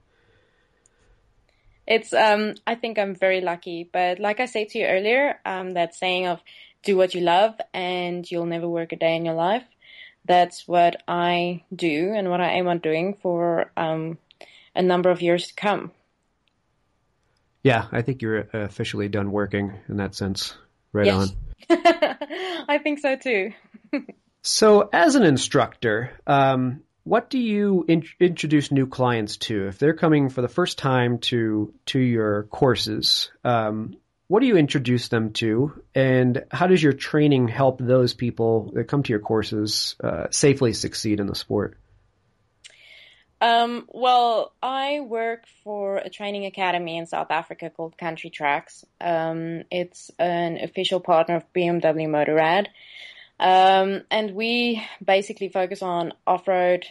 [1.87, 3.89] it's um I think I'm very lucky.
[3.91, 6.41] But like I said to you earlier, um that saying of
[6.83, 9.65] do what you love and you'll never work a day in your life.
[10.25, 14.19] That's what I do and what I aim on doing for um
[14.75, 15.93] a number of years to come.
[17.63, 20.55] Yeah, I think you're officially done working in that sense.
[20.93, 21.33] Right yes.
[21.71, 21.77] on.
[22.69, 23.53] I think so too.
[24.43, 29.95] so, as an instructor, um, what do you in- introduce new clients to if they're
[29.95, 33.31] coming for the first time to to your courses?
[33.45, 33.97] Um,
[34.29, 38.85] what do you introduce them to, and how does your training help those people that
[38.85, 41.79] come to your courses uh, safely succeed in the sport?
[43.41, 48.85] Um, well, I work for a training academy in South Africa called Country Tracks.
[49.01, 52.67] Um, it's an official partner of BMW Motorrad.
[53.41, 56.87] Um, and we basically focus on off-road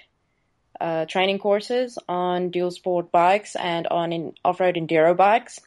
[0.79, 5.59] uh, training courses on dual sport bikes and on off-road enduro bikes.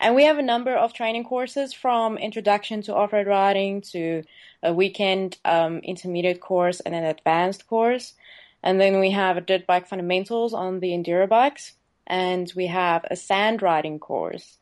[0.00, 4.24] And we have a number of training courses from introduction to off-road riding to
[4.62, 8.14] a weekend um, intermediate course and an advanced course.
[8.62, 11.74] And then we have a dirt bike fundamentals on the enduro bikes.
[12.06, 14.58] And we have a sand riding course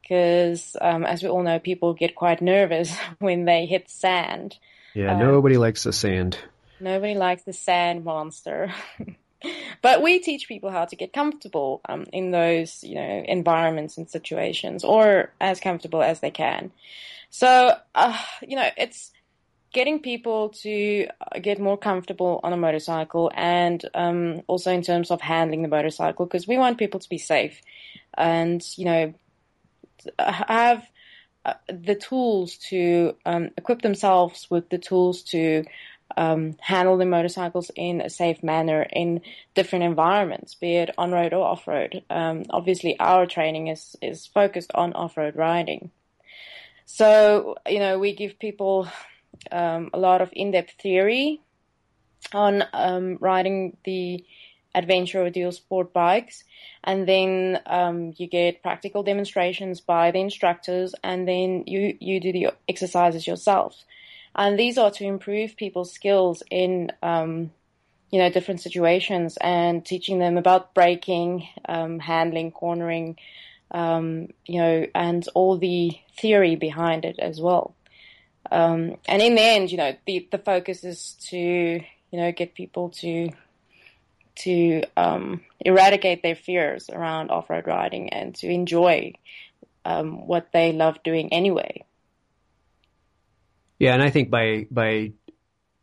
[0.00, 4.56] because, um, as we all know, people get quite nervous when they hit sand.
[4.94, 6.38] Yeah, um, nobody likes the sand.
[6.78, 8.72] Nobody likes the sand monster.
[9.82, 14.08] but we teach people how to get comfortable um, in those you know environments and
[14.08, 16.70] situations or as comfortable as they can
[17.30, 19.12] so uh, you know it's
[19.74, 25.10] getting people to uh, get more comfortable on a motorcycle and um, also in terms
[25.10, 27.60] of handling the motorcycle because we want people to be safe
[28.16, 29.14] and you know
[30.18, 30.86] have
[31.44, 35.64] uh, the tools to um, equip themselves with the tools to
[36.16, 39.20] um, handle the motorcycles in a safe manner in
[39.54, 42.02] different environments, be it on road or off road.
[42.08, 45.90] Um, obviously, our training is is focused on off road riding.
[46.86, 48.88] So you know, we give people
[49.52, 51.40] um, a lot of in depth theory
[52.32, 54.24] on um, riding the
[54.74, 56.42] adventure or dual sport bikes,
[56.82, 62.32] and then um, you get practical demonstrations by the instructors, and then you you do
[62.32, 63.84] the exercises yourself
[64.34, 67.50] and these are to improve people's skills in um,
[68.10, 73.16] you know different situations and teaching them about braking, um, handling, cornering,
[73.70, 77.74] um, you know, and all the theory behind it as well.
[78.50, 82.54] Um, and in the end, you know, the the focus is to you know get
[82.54, 83.30] people to
[84.36, 89.12] to um, eradicate their fears around off road riding and to enjoy
[89.84, 91.84] um, what they love doing anyway.
[93.78, 95.12] Yeah, and I think by by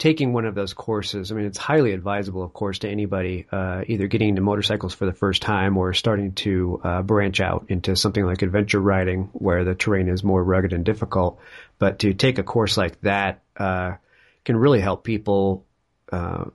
[0.01, 3.83] taking one of those courses, I mean, it's highly advisable, of course, to anybody uh,
[3.85, 7.95] either getting into motorcycles for the first time or starting to uh, branch out into
[7.95, 11.39] something like adventure riding, where the terrain is more rugged and difficult.
[11.77, 13.97] But to take a course like that uh,
[14.43, 15.67] can really help people.
[16.11, 16.45] Uh,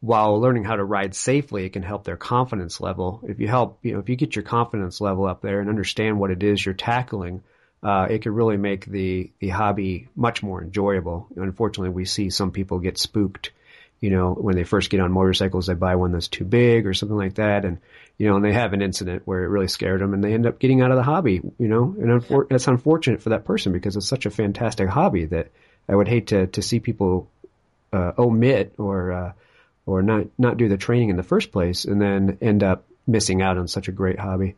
[0.00, 3.20] while learning how to ride safely, it can help their confidence level.
[3.22, 6.18] If you help, you know, if you get your confidence level up there and understand
[6.18, 7.42] what it is you're tackling,
[7.82, 11.28] uh, it could really make the, the hobby much more enjoyable.
[11.36, 13.52] Unfortunately, we see some people get spooked,
[14.00, 16.94] you know, when they first get on motorcycles, they buy one that's too big or
[16.94, 17.64] something like that.
[17.64, 17.78] And,
[18.16, 20.46] you know, and they have an incident where it really scared them and they end
[20.46, 23.72] up getting out of the hobby, you know, and unfor- that's unfortunate for that person
[23.72, 25.48] because it's such a fantastic hobby that
[25.88, 27.28] I would hate to, to see people,
[27.92, 29.32] uh, omit or, uh,
[29.86, 33.40] or not, not do the training in the first place and then end up missing
[33.40, 34.54] out on such a great hobby.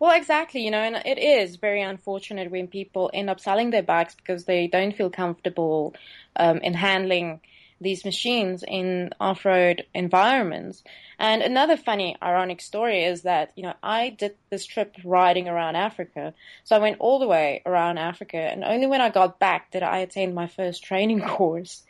[0.00, 3.82] Well, exactly, you know, and it is very unfortunate when people end up selling their
[3.82, 5.94] bikes because they don't feel comfortable
[6.36, 7.40] um, in handling
[7.80, 10.82] these machines in off-road environments.
[11.18, 15.76] And another funny, ironic story is that, you know, I did this trip riding around
[15.76, 16.34] Africa.
[16.64, 19.82] So I went all the way around Africa and only when I got back did
[19.82, 21.82] I attend my first training course.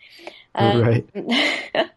[0.54, 1.08] And, right.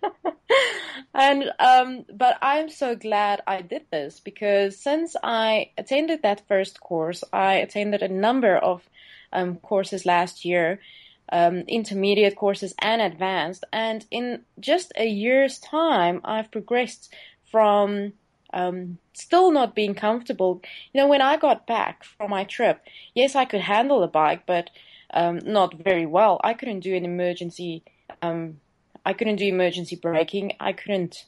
[1.13, 6.79] and um, but I'm so glad I did this because since I attended that first
[6.79, 8.87] course, I attended a number of
[9.31, 10.79] um, courses last year,
[11.31, 17.13] um, intermediate courses and advanced, and in just a year's time, I've progressed
[17.51, 18.13] from
[18.53, 20.61] um, still not being comfortable.
[20.93, 22.81] You know, when I got back from my trip,
[23.15, 24.69] yes, I could handle the bike, but
[25.13, 26.39] um, not very well.
[26.43, 27.83] I couldn't do an emergency
[28.21, 28.59] um,
[29.05, 30.53] I couldn't do emergency braking.
[30.59, 31.25] I couldn't,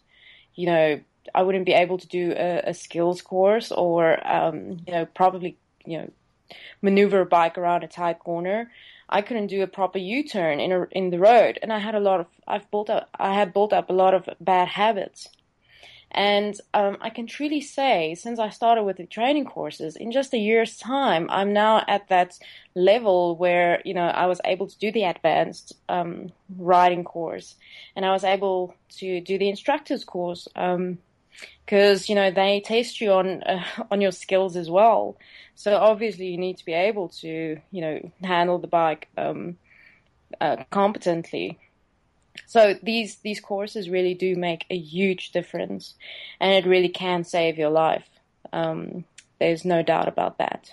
[0.55, 1.01] you know,
[1.33, 5.57] I wouldn't be able to do a, a skills course or, um, you know, probably,
[5.85, 6.11] you know,
[6.81, 8.71] maneuver a bike around a tight corner.
[9.09, 11.99] I couldn't do a proper U-turn in a, in the road, and I had a
[11.99, 15.29] lot of I've built up I had built up a lot of bad habits,
[16.11, 20.33] And um, I can truly say, since I started with the training courses, in just
[20.33, 22.39] a year's time, I'm now at that
[22.73, 27.55] level where you know I was able to do the advanced um, riding course,
[27.95, 30.47] and I was able to do the instructor's course
[31.65, 35.17] because you know they test you on uh, on your skills as well.
[35.55, 39.57] So obviously you need to be able to you know handle the bike um,
[40.41, 41.59] uh, competently.
[42.47, 45.95] So these these courses really do make a huge difference,
[46.39, 48.07] and it really can save your life.
[48.51, 49.05] Um,
[49.39, 50.71] there's no doubt about that.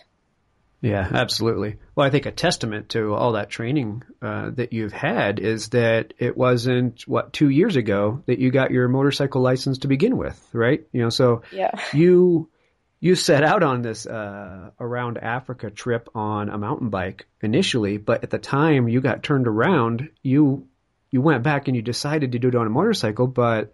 [0.83, 1.77] Yeah, absolutely.
[1.95, 6.13] Well, I think a testament to all that training uh, that you've had is that
[6.19, 10.45] it wasn't what two years ago that you got your motorcycle license to begin with,
[10.53, 10.85] right?
[10.93, 11.71] You know, so yeah.
[11.95, 12.51] you
[12.99, 18.25] you set out on this uh, around Africa trip on a mountain bike initially, but
[18.25, 20.67] at the time you got turned around, you
[21.13, 23.73] you went back and you decided to do it on a motorcycle, but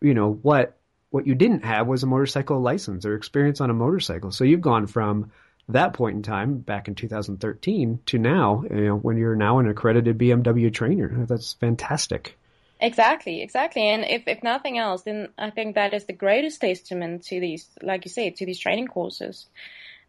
[0.00, 0.78] you know what
[1.10, 4.32] what you didn't have was a motorcycle license or experience on a motorcycle.
[4.32, 5.30] So you've gone from
[5.68, 9.68] that point in time back in 2013 to now, you know, when you're now an
[9.68, 11.24] accredited BMW trainer.
[11.26, 12.36] That's fantastic.
[12.80, 13.88] Exactly, exactly.
[13.88, 17.66] And if, if nothing else, then I think that is the greatest testament to these,
[17.82, 19.46] like you say, to these training courses.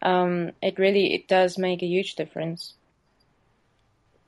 [0.02, 2.74] Um, it really, it does make a huge difference.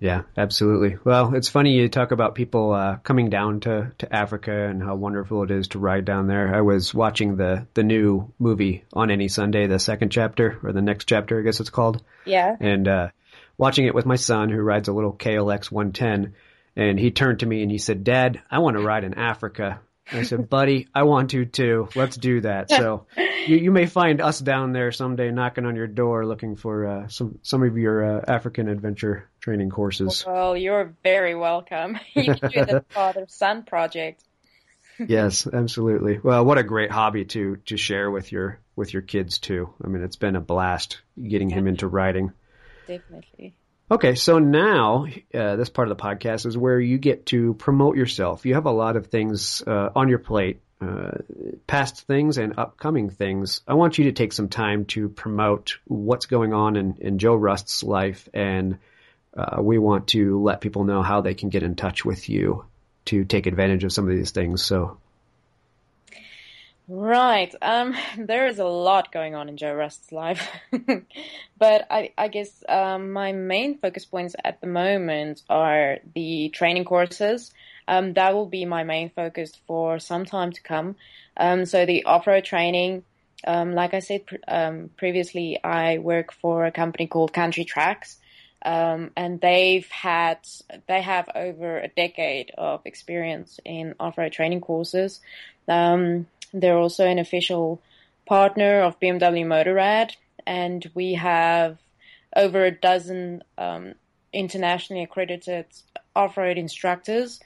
[0.00, 0.96] Yeah, absolutely.
[1.02, 4.94] Well, it's funny you talk about people uh, coming down to, to Africa and how
[4.94, 6.54] wonderful it is to ride down there.
[6.54, 10.82] I was watching the the new movie on any Sunday, the second chapter or the
[10.82, 12.02] next chapter, I guess it's called.
[12.24, 12.54] Yeah.
[12.60, 13.08] And uh,
[13.56, 16.34] watching it with my son, who rides a little KLX 110,
[16.76, 19.80] and he turned to me and he said, "Dad, I want to ride in Africa."
[20.12, 21.88] I said, buddy, I want to too.
[21.94, 22.70] Let's do that.
[22.70, 26.86] So you, you may find us down there someday knocking on your door looking for
[26.86, 30.24] uh, some some of your uh, African adventure training courses.
[30.26, 31.98] Well, you're very welcome.
[32.14, 34.22] you can do the father son project.
[34.98, 36.18] yes, absolutely.
[36.18, 39.72] Well, what a great hobby to to share with your with your kids too.
[39.82, 42.32] I mean, it's been a blast getting him into riding.
[42.86, 43.54] Definitely.
[43.90, 47.96] Okay, so now uh, this part of the podcast is where you get to promote
[47.96, 48.44] yourself.
[48.44, 51.12] You have a lot of things uh, on your plate, uh,
[51.66, 53.62] past things and upcoming things.
[53.66, 57.34] I want you to take some time to promote what's going on in, in Jo
[57.34, 58.78] Rust's life, and
[59.34, 62.66] uh, we want to let people know how they can get in touch with you
[63.06, 64.62] to take advantage of some of these things.
[64.62, 64.98] So
[66.88, 67.54] Right.
[67.60, 70.48] Um, there is a lot going on in Jo Rust's life,
[71.58, 76.86] but I, I guess um, my main focus points at the moment are the training
[76.86, 77.52] courses.
[77.86, 80.96] Um, that will be my main focus for some time to come.
[81.36, 83.04] Um, so the off-road training,
[83.46, 88.18] um, like I said um, previously, I work for a company called Country Tracks.
[88.60, 90.38] Um, and they've had
[90.88, 95.20] they have over a decade of experience in off-road training courses.
[95.68, 97.80] Um, they're also an official
[98.26, 100.12] partner of BMW Motorrad,
[100.46, 101.78] and we have
[102.36, 103.94] over a dozen um,
[104.32, 105.66] internationally accredited
[106.14, 107.40] off-road instructors,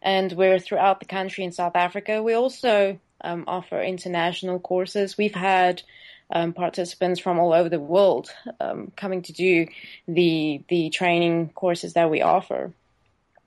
[0.00, 2.22] and we're throughout the country in South Africa.
[2.22, 5.16] We also um, offer international courses.
[5.16, 5.82] We've had
[6.30, 8.30] um, participants from all over the world
[8.60, 9.66] um, coming to do
[10.08, 12.72] the the training courses that we offer.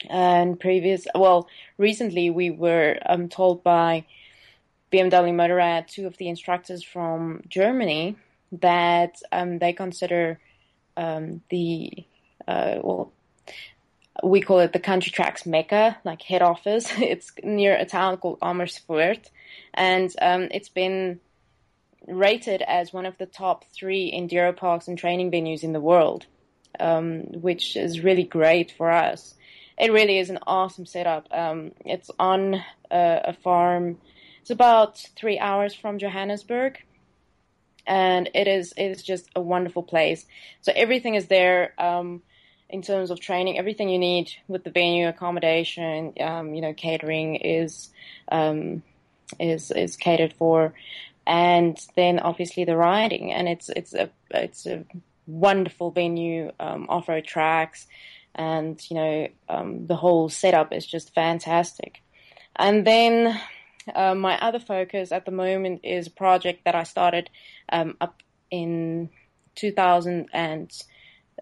[0.07, 1.47] And previous, well,
[1.77, 4.05] recently we were um, told by
[4.95, 8.15] BMW Motorrad, two of the instructors from Germany,
[8.53, 10.39] that um, they consider
[10.95, 12.05] um, the
[12.47, 13.11] uh, well,
[14.23, 16.91] we call it the country tracks mecca, like head office.
[16.97, 19.29] It's near a town called Amersfoort,
[19.73, 21.19] and um, it's been
[22.07, 26.25] rated as one of the top three enduro parks and training venues in the world,
[26.79, 29.33] um, which is really great for us.
[29.77, 31.27] It really is an awesome setup.
[31.31, 33.97] Um, it's on a, a farm
[34.45, 36.77] it's about three hours from Johannesburg,
[37.87, 40.23] and it is it is just a wonderful place.
[40.61, 42.21] So everything is there um,
[42.69, 43.57] in terms of training.
[43.57, 47.89] Everything you need with the venue, accommodation, um, you know, catering is
[48.31, 48.83] um,
[49.39, 50.75] is is catered for,
[51.25, 53.33] and then obviously the riding.
[53.33, 54.85] And it's it's a it's a
[55.25, 57.87] wonderful venue, um, off road tracks,
[58.35, 62.03] and you know um, the whole setup is just fantastic.
[62.55, 63.41] And then
[63.93, 67.29] uh, my other focus at the moment is a project that I started
[67.69, 69.09] um, up in
[69.55, 70.71] 2000 and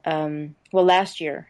[0.06, 1.48] um, well last year.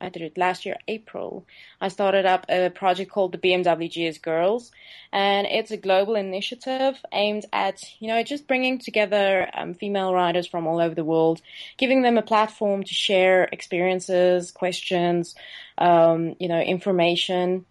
[0.00, 1.46] I did it last year, April.
[1.80, 4.70] I started up a project called the BMW GS Girls,
[5.12, 10.46] and it's a global initiative aimed at, you know, just bringing together um, female riders
[10.46, 11.40] from all over the world,
[11.78, 15.34] giving them a platform to share experiences, questions,
[15.78, 17.64] um, you know, information,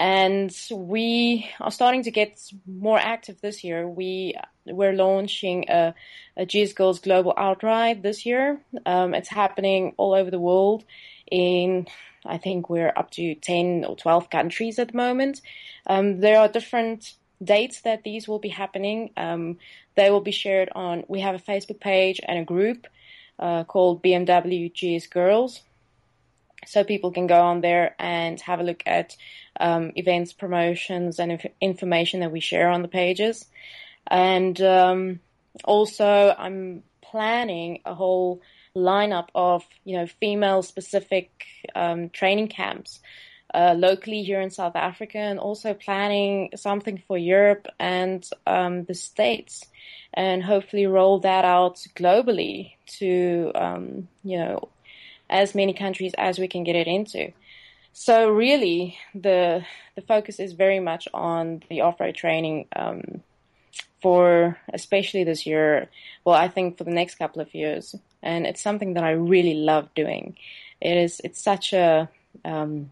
[0.00, 3.86] and we are starting to get more active this year.
[3.86, 4.34] We
[4.64, 5.94] we're launching a,
[6.38, 8.58] a GS Girls Global Outright this year.
[8.86, 10.84] Um, it's happening all over the world.
[11.30, 11.86] In
[12.24, 15.42] I think we're up to ten or twelve countries at the moment.
[15.86, 17.12] Um, there are different
[17.44, 19.10] dates that these will be happening.
[19.18, 19.58] Um,
[19.96, 21.04] they will be shared on.
[21.08, 22.86] We have a Facebook page and a group
[23.38, 25.60] uh, called BMW GS Girls
[26.66, 29.16] so people can go on there and have a look at
[29.58, 33.46] um, events, promotions, and inf- information that we share on the pages.
[34.06, 35.20] And um,
[35.64, 38.40] also, I'm planning a whole
[38.76, 41.30] lineup of you know female specific
[41.74, 43.00] um, training camps
[43.52, 48.94] uh, locally here in South Africa, and also planning something for Europe and um, the
[48.94, 49.64] States,
[50.14, 54.68] and hopefully roll that out globally to um, you know
[55.30, 57.32] as many countries as we can get it into.
[57.92, 59.64] So really, the
[59.94, 63.22] the focus is very much on the off-road training um,
[64.02, 65.88] for especially this year.
[66.24, 69.54] Well, I think for the next couple of years, and it's something that I really
[69.54, 70.36] love doing.
[70.80, 72.08] It is it's such a
[72.44, 72.90] um,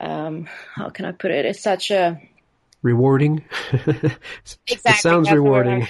[0.00, 1.44] um, how can I put it?
[1.44, 2.20] It's such a
[2.82, 3.44] rewarding.
[3.72, 4.66] exactly.
[4.66, 5.86] It sounds rewarding.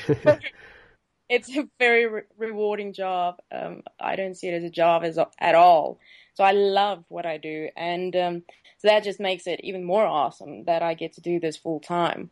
[1.32, 3.40] It's a very re- rewarding job.
[3.50, 5.98] Um, I don't see it as a job as at all.
[6.34, 8.42] So I love what I do, and um,
[8.78, 11.80] so that just makes it even more awesome that I get to do this full
[11.80, 12.30] time.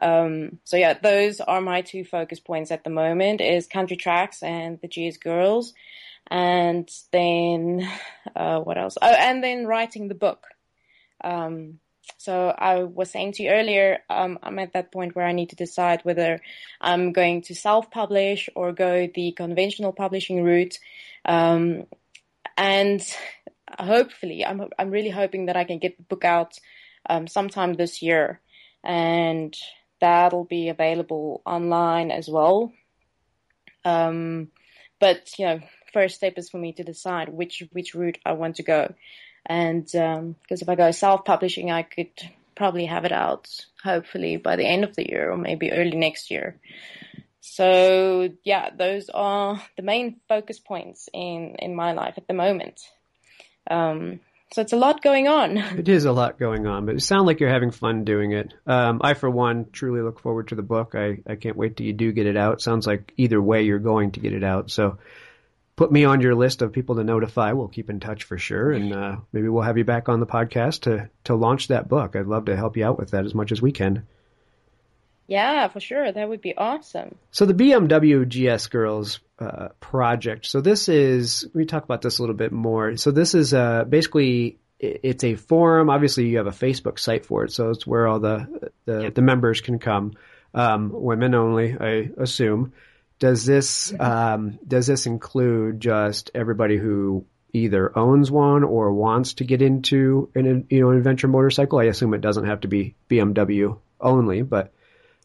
[0.00, 4.42] Um, so yeah, those are my two focus points at the moment: is country tracks
[4.42, 5.72] and the GS girls,
[6.30, 7.88] and then
[8.36, 8.98] uh, what else?
[9.00, 10.46] Oh, and then writing the book.
[11.24, 11.78] Um,
[12.18, 15.50] so I was saying to you earlier, um, I'm at that point where I need
[15.50, 16.40] to decide whether
[16.80, 20.78] I'm going to self-publish or go the conventional publishing route.
[21.24, 21.84] Um,
[22.56, 23.02] and
[23.78, 26.58] hopefully, I'm I'm really hoping that I can get the book out
[27.08, 28.40] um, sometime this year,
[28.84, 29.56] and
[30.00, 32.72] that'll be available online as well.
[33.84, 34.48] Um,
[35.00, 35.60] but you know,
[35.92, 38.94] first step is for me to decide which which route I want to go.
[39.46, 42.10] And because um, if I go self-publishing, I could
[42.54, 43.48] probably have it out
[43.82, 46.58] hopefully by the end of the year or maybe early next year.
[47.40, 52.80] So yeah, those are the main focus points in in my life at the moment.
[53.68, 54.20] Um,
[54.52, 55.56] so it's a lot going on.
[55.78, 58.52] It is a lot going on, but it sounds like you're having fun doing it.
[58.66, 60.94] Um, I, for one, truly look forward to the book.
[60.94, 62.60] I, I can't wait till you do get it out.
[62.60, 64.70] Sounds like either way you're going to get it out.
[64.70, 64.98] So
[65.76, 67.52] put me on your list of people to notify.
[67.52, 70.26] We'll keep in touch for sure, and uh, maybe we'll have you back on the
[70.26, 72.16] podcast to to launch that book.
[72.16, 74.06] I'd love to help you out with that as much as we can.
[75.26, 76.10] Yeah, for sure.
[76.10, 77.16] That would be awesome.
[77.30, 80.46] So the BMW GS Girls uh, project.
[80.46, 82.96] So this is we talk about this a little bit more.
[82.96, 85.90] So this is uh, basically it's a forum.
[85.90, 89.14] Obviously, you have a Facebook site for it, so it's where all the the, yep.
[89.14, 90.14] the members can come.
[90.54, 92.72] Um, women only, I assume.
[93.22, 99.44] Does this um, does this include just everybody who either owns one or wants to
[99.44, 101.78] get into an you know an adventure motorcycle?
[101.78, 104.74] I assume it doesn't have to be BMW only, but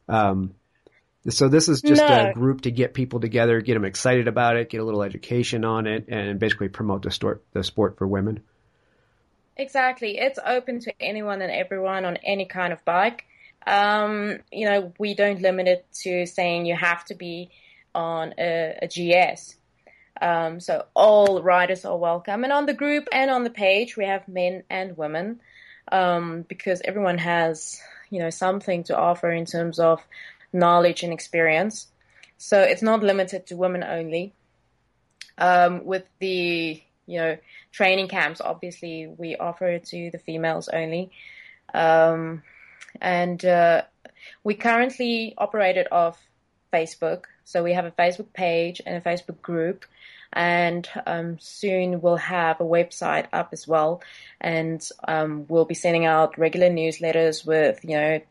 [0.08, 0.54] um,
[1.28, 2.30] so this is just no.
[2.30, 5.66] a group to get people together, get them excited about it, get a little education
[5.66, 8.44] on it, and basically promote the sport the sport for women.
[9.56, 13.26] Exactly, it's open to anyone and everyone on any kind of bike.
[13.66, 17.50] Um, you know, we don't limit it to saying you have to be
[17.98, 19.56] on a, a GS.
[20.22, 22.44] Um, so all riders are welcome.
[22.44, 25.42] And on the group and on the page, we have men and women
[25.92, 30.02] um, because everyone has, you know, something to offer in terms of
[30.54, 31.88] knowledge and experience.
[32.38, 34.34] So it's not limited to women only.
[35.40, 37.38] Um, with the, you know,
[37.72, 41.12] training camps, obviously we offer it to the females only.
[41.74, 42.44] Um,
[43.02, 43.84] and uh,
[44.44, 46.20] we currently operate it off
[46.72, 47.26] Facebook.
[47.48, 49.86] So we have a Facebook page and a Facebook group,
[50.34, 54.02] and um, soon we'll have a website up as well,
[54.42, 58.22] and um, we'll be sending out regular newsletters with you know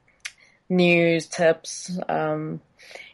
[0.68, 2.60] news, tips, um,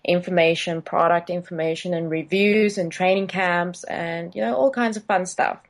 [0.04, 5.24] information, product information, and reviews, and training camps, and you know all kinds of fun
[5.24, 5.60] stuff.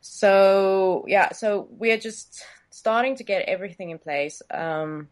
[0.00, 4.42] So yeah, so we're just starting to get everything in place.
[4.48, 5.08] Um,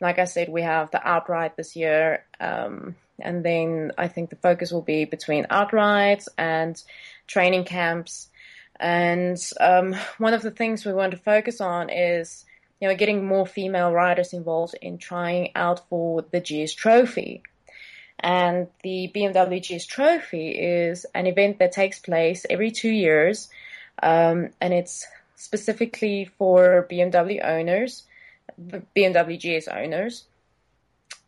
[0.00, 2.24] like I said, we have the outright this year.
[2.38, 6.80] Um, and then I think the focus will be between outrights and
[7.26, 8.28] training camps.
[8.78, 12.44] And um, one of the things we want to focus on is,
[12.80, 17.42] you know, getting more female riders involved in trying out for the GS Trophy.
[18.20, 23.48] And the BMW GS Trophy is an event that takes place every two years,
[24.02, 25.04] um, and it's
[25.36, 28.04] specifically for BMW owners
[28.60, 30.24] BMW GS owners.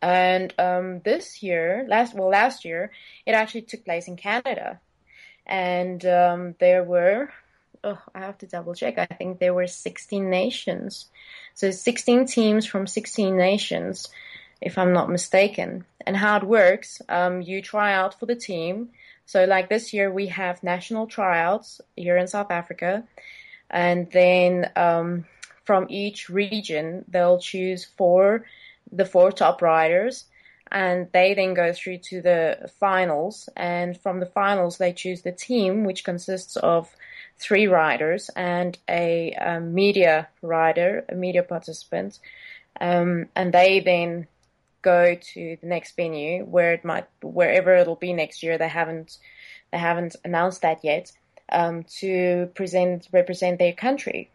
[0.01, 2.91] And um, this year, last well, last year,
[3.25, 4.79] it actually took place in Canada,
[5.45, 7.31] and um, there were,
[7.83, 8.97] oh, I have to double check.
[8.99, 11.07] I think there were 16 nations,
[11.55, 14.09] so 16 teams from 16 nations,
[14.61, 15.85] if I'm not mistaken.
[16.05, 18.89] And how it works, um, you try out for the team.
[19.25, 23.03] So, like this year, we have national tryouts here in South Africa,
[23.69, 25.25] and then um,
[25.65, 28.45] from each region, they'll choose four
[28.91, 30.25] the four top riders
[30.71, 33.49] and they then go through to the finals.
[33.55, 36.93] And from the finals they choose the team which consists of
[37.37, 42.19] three riders and a, a media rider a media participant.
[42.79, 44.27] Um, and they then
[44.81, 48.57] go to the next venue where it might wherever it'll be next year.
[48.57, 49.17] They haven't
[49.71, 51.11] they haven't announced that yet
[51.51, 54.29] um, to present represent their country.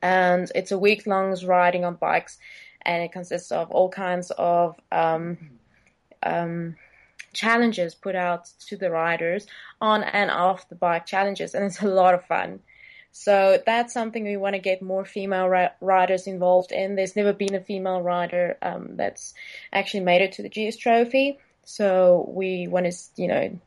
[0.00, 2.38] And it's a week long riding on bikes
[2.84, 5.38] and it consists of all kinds of um,
[6.22, 6.76] um,
[7.32, 9.46] challenges put out to the riders
[9.80, 12.60] on and off the bike challenges, and it's a lot of fun.
[13.12, 16.94] So that's something we want to get more female ri- riders involved in.
[16.94, 19.34] There's never been a female rider um, that's
[19.70, 23.58] actually made it to the GS Trophy, so we want to, you know,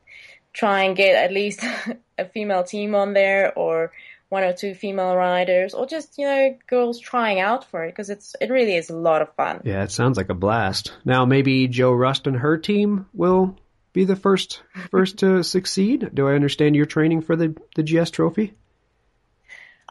[0.52, 1.64] try and get at least
[2.18, 3.92] a female team on there or
[4.28, 8.10] one or two female riders or just you know girls trying out for it because
[8.10, 11.24] it's it really is a lot of fun yeah it sounds like a blast now
[11.24, 13.56] maybe jo rust and her team will
[13.92, 18.10] be the first first to succeed do i understand you're training for the the gs
[18.10, 18.54] trophy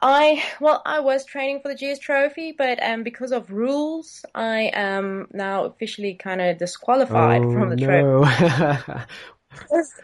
[0.01, 4.69] I well, I was training for the GS Trophy, but um, because of rules, I
[4.73, 8.25] am now officially kind of disqualified oh, from the no.
[8.25, 9.01] trophy.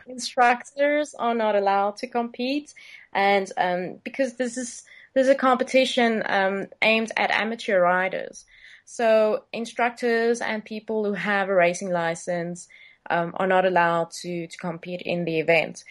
[0.07, 2.73] instructors are not allowed to compete,
[3.13, 4.83] and um, because this is
[5.13, 8.45] this is a competition um, aimed at amateur riders.
[8.85, 12.67] So instructors and people who have a racing license
[13.09, 15.83] um, are not allowed to to compete in the event.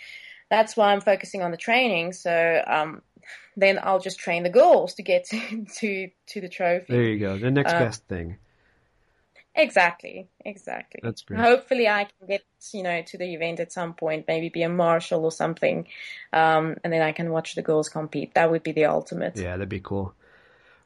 [0.50, 2.12] That's why I'm focusing on the training.
[2.12, 3.02] So um,
[3.56, 6.86] then I'll just train the girls to get to to, to the trophy.
[6.88, 7.38] There you go.
[7.38, 8.38] The next uh, best thing.
[9.61, 11.00] Exactly, exactly.
[11.02, 11.40] That's great.
[11.40, 14.68] Hopefully, I can get you know to the event at some point, maybe be a
[14.68, 15.86] marshal or something,
[16.32, 18.34] um, and then I can watch the girls compete.
[18.34, 19.36] That would be the ultimate.
[19.36, 20.14] Yeah, that'd be cool.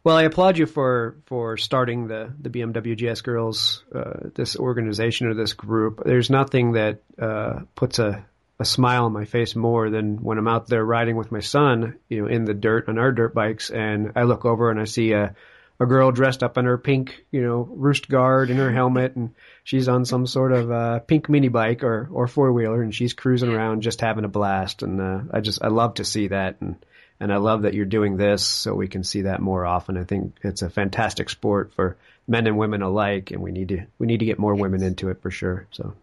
[0.03, 5.29] Well, I applaud you for for starting the the BMW GS Girls, uh, this organization
[5.29, 6.03] or this group.
[6.05, 8.27] There's nothing that uh, puts a
[8.61, 11.99] a smile on my face more than when I'm out there riding with my son,
[12.09, 14.85] you know, in the dirt on our dirt bikes, and I look over and I
[14.85, 15.35] see a
[15.81, 19.35] a girl dressed up in her pink, you know, roost guard and her helmet, and
[19.64, 23.12] she's on some sort of uh, pink mini bike or or four wheeler, and she's
[23.12, 24.83] cruising around just having a blast.
[24.83, 26.85] And uh, I just I love to see that, and
[27.20, 29.97] and I love that you're doing this so we can see that more often.
[29.97, 31.97] I think it's a fantastic sport for
[32.27, 35.11] men and women alike, and we need to we need to get more women into
[35.11, 35.66] it for sure.
[35.70, 35.95] So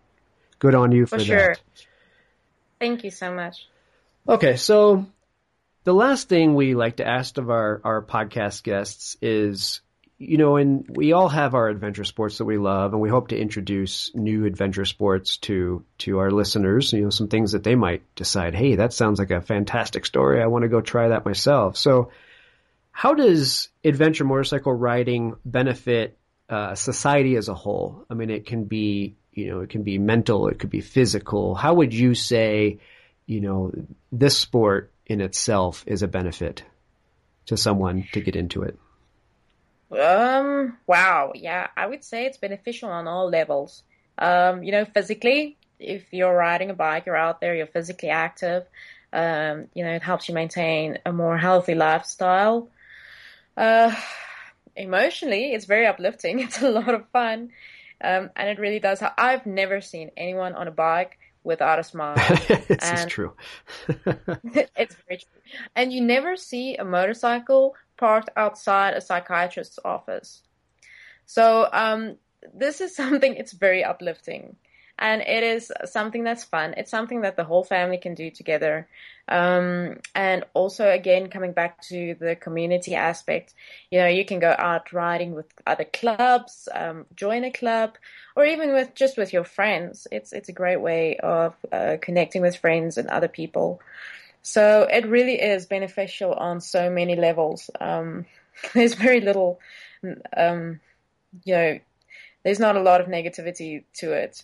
[0.59, 1.38] good on you for, for sure.
[1.38, 1.61] that.
[2.80, 3.67] Thank you so much.
[4.28, 5.05] Okay, so
[5.84, 9.82] the last thing we like to ask of our, our podcast guests is,
[10.17, 13.29] you know, and we all have our adventure sports that we love, and we hope
[13.29, 16.93] to introduce new adventure sports to to our listeners.
[16.93, 20.41] You know, some things that they might decide, hey, that sounds like a fantastic story.
[20.41, 21.77] I want to go try that myself.
[21.77, 22.11] So,
[22.91, 26.19] how does adventure motorcycle riding benefit
[26.49, 28.05] uh, society as a whole?
[28.07, 31.55] I mean, it can be, you know, it can be mental, it could be physical.
[31.55, 32.77] How would you say,
[33.25, 33.71] you know,
[34.11, 36.64] this sport in itself is a benefit
[37.45, 38.78] to someone to get into it?
[39.91, 41.34] Um, wow.
[41.36, 43.84] Yeah, I would say it's beneficial on all levels.
[44.18, 48.66] Um, you know, physically, if you're riding a bike, you're out there, you're physically active.
[49.12, 52.70] Um, you know, it helps you maintain a more healthy lifestyle.
[53.57, 53.93] Uh,
[54.76, 56.39] emotionally, it's very uplifting.
[56.43, 57.49] It's a lot of fun.
[58.03, 59.03] Um, and it really does.
[59.18, 62.16] I've never seen anyone on a bike without a smile.
[62.47, 63.34] this and is true.
[64.76, 64.95] it's.
[65.76, 70.41] And you never see a motorcycle parked outside a psychiatrist's office.
[71.26, 72.17] So um,
[72.53, 73.36] this is something.
[73.36, 74.55] It's very uplifting
[75.01, 76.76] and it is something that's fun.
[76.78, 78.88] It's something that the whole family can do together.
[79.28, 83.55] Um, and also, again, coming back to the community aspect,
[83.89, 87.97] you know, you can go out riding with other clubs, um, join a club,
[88.36, 90.05] or even with just with your friends.
[90.11, 93.82] It's it's a great way of uh, connecting with friends and other people.
[94.44, 97.70] So it really is beneficial on so many levels.
[97.80, 98.26] Um,
[98.74, 99.60] there's very little,
[100.36, 100.80] um,
[101.44, 101.80] you know,
[102.44, 104.44] there's not a lot of negativity to it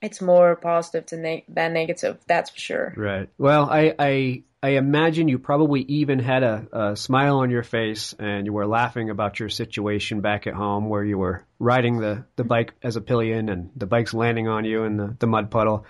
[0.00, 2.18] it's more positive ne- than negative.
[2.26, 2.94] That's for sure.
[2.96, 3.28] Right.
[3.38, 8.12] Well, I, I I imagine you probably even had a, a, smile on your face
[8.18, 12.24] and you were laughing about your situation back at home where you were riding the,
[12.34, 15.52] the bike as a pillion and the bike's landing on you in the, the mud
[15.52, 15.86] puddle.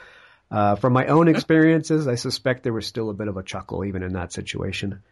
[0.50, 3.84] Uh, from my own experiences, I suspect there was still a bit of a chuckle
[3.84, 5.02] even in that situation.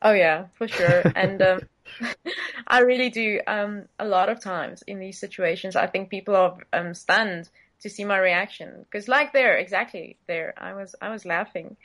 [0.00, 1.02] Oh yeah, for sure.
[1.14, 1.60] and um,
[2.66, 3.40] I really do.
[3.46, 7.48] Um, a lot of times in these situations, I think people are um, stunned
[7.80, 11.76] to see my reaction because, like there, exactly there, I was I was laughing,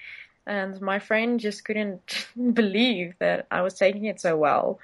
[0.45, 4.79] and my friend just couldn't believe that I was taking it so well.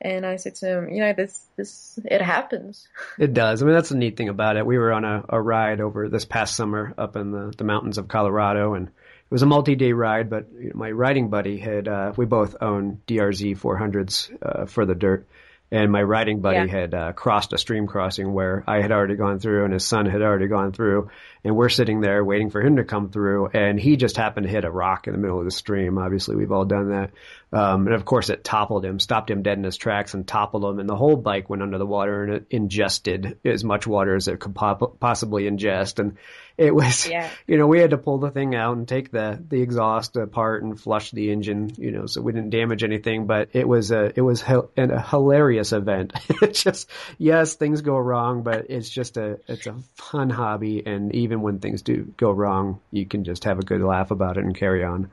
[0.00, 2.86] And I said to him, you know, this, this, it happens.
[3.18, 3.62] It does.
[3.62, 4.64] I mean, that's the neat thing about it.
[4.64, 7.98] We were on a, a ride over this past summer up in the, the mountains
[7.98, 12.24] of Colorado and it was a multi-day ride, but my riding buddy had, uh, we
[12.26, 15.26] both own DRZ 400s, uh, for the dirt
[15.70, 16.66] and my riding buddy yeah.
[16.66, 20.06] had uh, crossed a stream crossing where I had already gone through and his son
[20.06, 21.10] had already gone through
[21.44, 24.52] and we're sitting there waiting for him to come through and he just happened to
[24.52, 25.98] hit a rock in the middle of the stream.
[25.98, 27.10] Obviously we've all done that.
[27.52, 30.64] Um, and of course it toppled him, stopped him dead in his tracks and toppled
[30.64, 34.14] him and the whole bike went under the water and it ingested as much water
[34.14, 35.98] as it could po- possibly ingest.
[35.98, 36.16] And
[36.58, 37.30] it was, yeah.
[37.46, 40.64] you know, we had to pull the thing out and take the, the exhaust apart
[40.64, 44.12] and flush the engine, you know, so we didn't damage anything, but it was a,
[44.16, 46.12] it was a, a hilarious event.
[46.42, 50.84] it's just, yes, things go wrong, but it's just a, it's a fun hobby.
[50.84, 54.36] And even when things do go wrong, you can just have a good laugh about
[54.36, 55.12] it and carry on.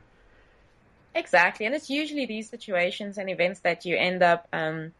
[1.13, 1.67] Exactly.
[1.67, 4.93] And it's usually these situations and events that you end up, um,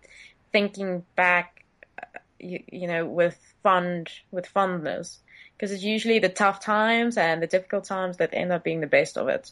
[0.51, 1.65] thinking back,
[2.01, 5.19] uh, you, you know, with fond, with fondness
[5.57, 8.87] because it's usually the tough times and the difficult times that end up being the
[8.87, 9.51] best of it.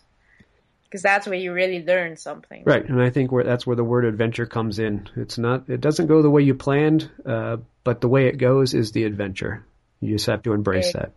[0.85, 2.63] Because that's where you really learn something.
[2.65, 5.09] Right, and I think where that's where the word adventure comes in.
[5.15, 8.75] It's not, it doesn't go the way you planned, uh, but the way it goes
[8.75, 9.65] is the adventure.
[10.01, 11.11] You just have to embrace it, that.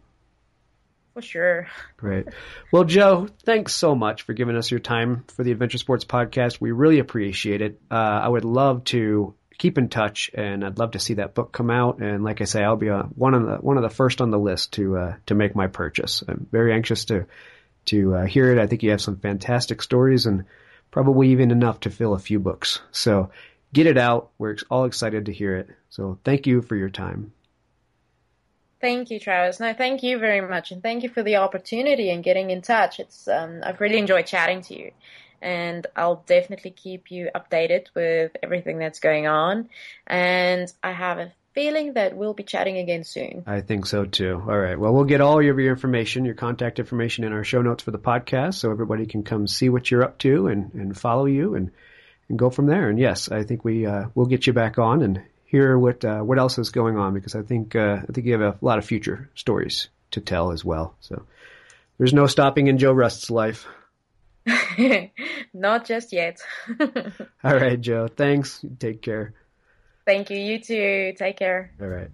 [1.12, 1.66] For sure.
[1.96, 2.26] Great.
[2.72, 6.60] Well, Jo, thanks so much for giving us your time for the Adventure Sports Podcast.
[6.60, 7.80] We really appreciate it.
[7.90, 11.52] Uh, I would love to keep in touch, and I'd love to see that book
[11.52, 11.98] come out.
[11.98, 14.30] And like I say, I'll be uh, one of the one of the first on
[14.30, 16.22] the list to uh, to make my purchase.
[16.26, 17.26] I'm very anxious to
[17.86, 18.58] to uh, hear it.
[18.58, 20.44] I think you have some fantastic stories, and
[20.90, 22.80] probably even enough to fill a few books.
[22.92, 23.30] So
[23.72, 24.30] get it out.
[24.38, 25.68] We're all excited to hear it.
[25.90, 27.32] So thank you for your time.
[28.80, 29.58] Thank you, Travis.
[29.58, 33.00] No, thank you very much, and thank you for the opportunity and getting in touch.
[33.00, 34.92] It's um, I've really enjoyed chatting to you
[35.42, 39.68] and I'll definitely keep you updated with everything that's going on.
[40.06, 43.42] And I have a feeling that we'll be chatting again soon.
[43.46, 44.42] I think so too.
[44.46, 44.78] All right.
[44.78, 47.92] Well, we'll get all of your information, your contact information in our show notes for
[47.92, 51.54] the podcast so everybody can come see what you're up to and, and follow you
[51.54, 51.70] and,
[52.28, 52.90] and go from there.
[52.90, 56.20] And yes, I think we, uh, we'll get you back on and hear what, uh,
[56.20, 58.76] what else is going on because I think, uh, I think you have a lot
[58.76, 60.94] of future stories to tell as well.
[61.00, 61.24] So
[61.96, 63.66] there's no stopping in Jo Rust's life.
[65.54, 66.40] Not just yet.
[67.44, 68.08] All right, Jo.
[68.08, 68.64] Thanks.
[68.78, 69.34] Take care.
[70.04, 70.38] Thank you.
[70.38, 71.14] You too.
[71.16, 71.72] Take care.
[71.80, 72.10] All right.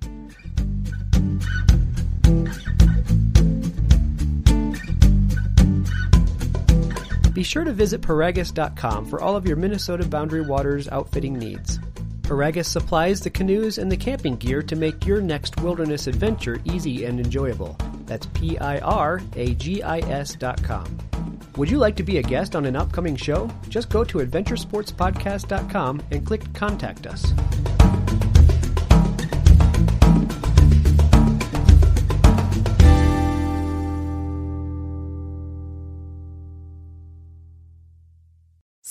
[7.34, 11.78] Be sure to visit Piragis.com for all of your Minnesota Boundary Waters outfitting needs.
[12.22, 17.04] Paragus supplies the canoes and the camping gear to make your next wilderness adventure easy
[17.04, 17.76] and enjoyable.
[18.12, 20.98] That's P I R A G I S.com.
[21.56, 23.50] Would you like to be a guest on an upcoming show?
[23.70, 27.32] Just go to adventuresportspodcast.com and click Contact Us.